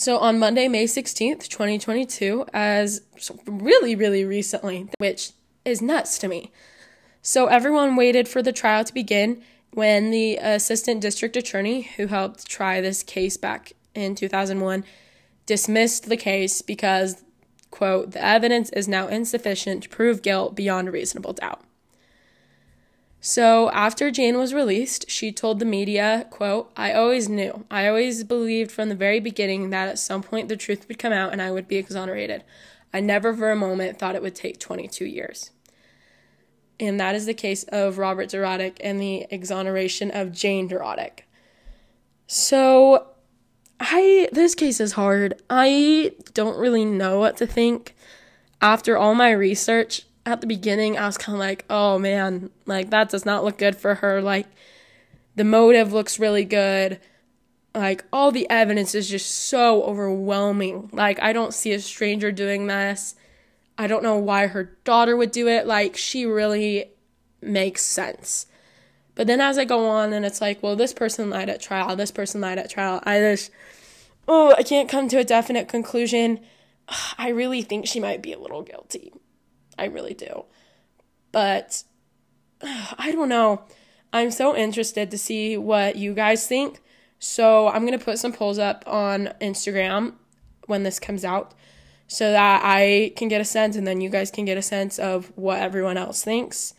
So 0.00 0.16
on 0.16 0.38
Monday, 0.38 0.66
May 0.66 0.86
16th, 0.86 1.46
2022, 1.48 2.46
as 2.54 3.02
really, 3.44 3.94
really 3.94 4.24
recently, 4.24 4.88
which 4.96 5.32
is 5.66 5.82
nuts 5.82 6.16
to 6.20 6.26
me. 6.26 6.50
So 7.20 7.48
everyone 7.48 7.96
waited 7.96 8.26
for 8.26 8.40
the 8.40 8.50
trial 8.50 8.82
to 8.82 8.94
begin 8.94 9.42
when 9.74 10.10
the 10.10 10.38
assistant 10.38 11.02
district 11.02 11.36
attorney 11.36 11.82
who 11.98 12.06
helped 12.06 12.46
try 12.46 12.80
this 12.80 13.02
case 13.02 13.36
back 13.36 13.74
in 13.94 14.14
2001 14.14 14.84
dismissed 15.44 16.08
the 16.08 16.16
case 16.16 16.62
because, 16.62 17.22
quote, 17.70 18.12
the 18.12 18.24
evidence 18.24 18.70
is 18.70 18.88
now 18.88 19.06
insufficient 19.06 19.82
to 19.82 19.90
prove 19.90 20.22
guilt 20.22 20.56
beyond 20.56 20.88
a 20.88 20.92
reasonable 20.92 21.34
doubt. 21.34 21.62
So 23.20 23.70
after 23.70 24.10
Jane 24.10 24.38
was 24.38 24.54
released, 24.54 25.10
she 25.10 25.30
told 25.30 25.58
the 25.58 25.66
media, 25.66 26.26
quote, 26.30 26.72
I 26.76 26.94
always 26.94 27.28
knew. 27.28 27.66
I 27.70 27.86
always 27.86 28.24
believed 28.24 28.72
from 28.72 28.88
the 28.88 28.94
very 28.94 29.20
beginning 29.20 29.70
that 29.70 29.88
at 29.88 29.98
some 29.98 30.22
point 30.22 30.48
the 30.48 30.56
truth 30.56 30.88
would 30.88 30.98
come 30.98 31.12
out 31.12 31.32
and 31.32 31.42
I 31.42 31.50
would 31.50 31.68
be 31.68 31.76
exonerated. 31.76 32.44
I 32.94 33.00
never 33.00 33.34
for 33.34 33.50
a 33.50 33.56
moment 33.56 33.98
thought 33.98 34.14
it 34.14 34.22
would 34.22 34.34
take 34.34 34.58
22 34.58 35.04
years. 35.04 35.50
And 36.80 36.98
that 36.98 37.14
is 37.14 37.26
the 37.26 37.34
case 37.34 37.64
of 37.64 37.98
Robert 37.98 38.30
Dorotik 38.30 38.78
and 38.80 38.98
the 38.98 39.26
exoneration 39.30 40.10
of 40.10 40.32
Jane 40.32 40.66
Dorotik. 40.66 41.20
So 42.26 43.08
I 43.78 44.28
this 44.32 44.54
case 44.54 44.80
is 44.80 44.92
hard. 44.92 45.42
I 45.50 46.12
don't 46.32 46.58
really 46.58 46.86
know 46.86 47.18
what 47.18 47.36
to 47.36 47.46
think. 47.46 47.94
After 48.62 48.96
all 48.96 49.14
my 49.14 49.30
research 49.30 50.02
at 50.26 50.40
the 50.40 50.46
beginning, 50.46 50.98
I 50.98 51.06
was 51.06 51.18
kind 51.18 51.34
of 51.34 51.40
like, 51.40 51.64
"Oh 51.70 51.98
man, 51.98 52.50
like 52.66 52.90
that 52.90 53.10
does 53.10 53.24
not 53.24 53.44
look 53.44 53.58
good 53.58 53.76
for 53.76 53.96
her. 53.96 54.20
Like 54.20 54.46
the 55.36 55.44
motive 55.44 55.92
looks 55.92 56.18
really 56.18 56.44
good. 56.44 57.00
Like 57.74 58.04
all 58.12 58.32
the 58.32 58.48
evidence 58.50 58.94
is 58.94 59.08
just 59.08 59.30
so 59.30 59.82
overwhelming. 59.84 60.90
Like 60.92 61.20
I 61.22 61.32
don't 61.32 61.54
see 61.54 61.72
a 61.72 61.80
stranger 61.80 62.32
doing 62.32 62.66
this. 62.66 63.14
I 63.78 63.86
don't 63.86 64.02
know 64.02 64.16
why 64.18 64.48
her 64.48 64.76
daughter 64.84 65.16
would 65.16 65.30
do 65.32 65.48
it. 65.48 65.66
Like 65.66 65.96
she 65.96 66.26
really 66.26 66.90
makes 67.42 67.82
sense." 67.82 68.46
But 69.20 69.26
then 69.26 69.40
as 69.40 69.58
I 69.58 69.66
go 69.66 69.86
on 69.86 70.14
and 70.14 70.24
it's 70.24 70.40
like, 70.40 70.62
well, 70.62 70.76
this 70.76 70.94
person 70.94 71.28
lied 71.28 71.50
at 71.50 71.60
trial, 71.60 71.94
this 71.94 72.10
person 72.10 72.40
lied 72.40 72.58
at 72.58 72.70
trial, 72.70 73.02
I 73.04 73.18
just, 73.18 73.50
oh, 74.26 74.54
I 74.56 74.62
can't 74.62 74.88
come 74.88 75.08
to 75.08 75.18
a 75.18 75.24
definite 75.24 75.68
conclusion. 75.68 76.40
I 77.18 77.28
really 77.28 77.60
think 77.60 77.86
she 77.86 78.00
might 78.00 78.22
be 78.22 78.32
a 78.32 78.38
little 78.38 78.62
guilty. 78.62 79.12
I 79.80 79.86
really 79.86 80.14
do. 80.14 80.44
But 81.32 81.84
I 82.62 83.12
don't 83.12 83.28
know. 83.28 83.62
I'm 84.12 84.30
so 84.30 84.56
interested 84.56 85.10
to 85.10 85.18
see 85.18 85.56
what 85.56 85.96
you 85.96 86.14
guys 86.14 86.46
think. 86.46 86.80
So 87.18 87.68
I'm 87.68 87.86
going 87.86 87.98
to 87.98 88.04
put 88.04 88.18
some 88.18 88.32
polls 88.32 88.58
up 88.58 88.82
on 88.86 89.32
Instagram 89.40 90.14
when 90.66 90.82
this 90.82 90.98
comes 90.98 91.24
out 91.24 91.54
so 92.08 92.32
that 92.32 92.62
I 92.64 93.12
can 93.16 93.28
get 93.28 93.40
a 93.40 93.44
sense 93.44 93.76
and 93.76 93.86
then 93.86 94.00
you 94.00 94.08
guys 94.08 94.30
can 94.30 94.44
get 94.44 94.58
a 94.58 94.62
sense 94.62 94.98
of 94.98 95.30
what 95.36 95.60
everyone 95.60 95.96
else 95.96 96.24
thinks. 96.24 96.74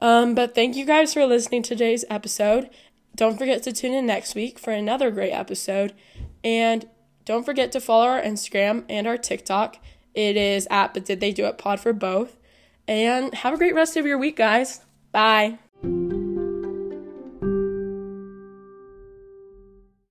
Um, 0.00 0.34
but 0.34 0.54
thank 0.54 0.76
you 0.76 0.84
guys 0.84 1.12
for 1.12 1.26
listening 1.26 1.62
to 1.64 1.70
today's 1.70 2.04
episode. 2.08 2.70
Don't 3.14 3.38
forget 3.38 3.62
to 3.64 3.72
tune 3.72 3.92
in 3.92 4.06
next 4.06 4.34
week 4.34 4.58
for 4.58 4.72
another 4.72 5.10
great 5.10 5.32
episode. 5.32 5.92
And 6.42 6.88
don't 7.24 7.44
forget 7.44 7.72
to 7.72 7.80
follow 7.80 8.06
our 8.06 8.20
Instagram 8.20 8.84
and 8.88 9.06
our 9.06 9.16
TikTok. 9.16 9.78
It 10.14 10.36
is 10.36 10.66
at 10.70 10.94
But 10.94 11.04
Did 11.04 11.20
They 11.20 11.32
Do 11.32 11.46
It 11.46 11.58
Pod 11.58 11.80
for 11.80 11.92
both. 11.92 12.36
And 12.86 13.34
have 13.34 13.54
a 13.54 13.58
great 13.58 13.74
rest 13.74 13.96
of 13.96 14.06
your 14.06 14.18
week, 14.18 14.36
guys. 14.36 14.80
Bye. 15.12 15.58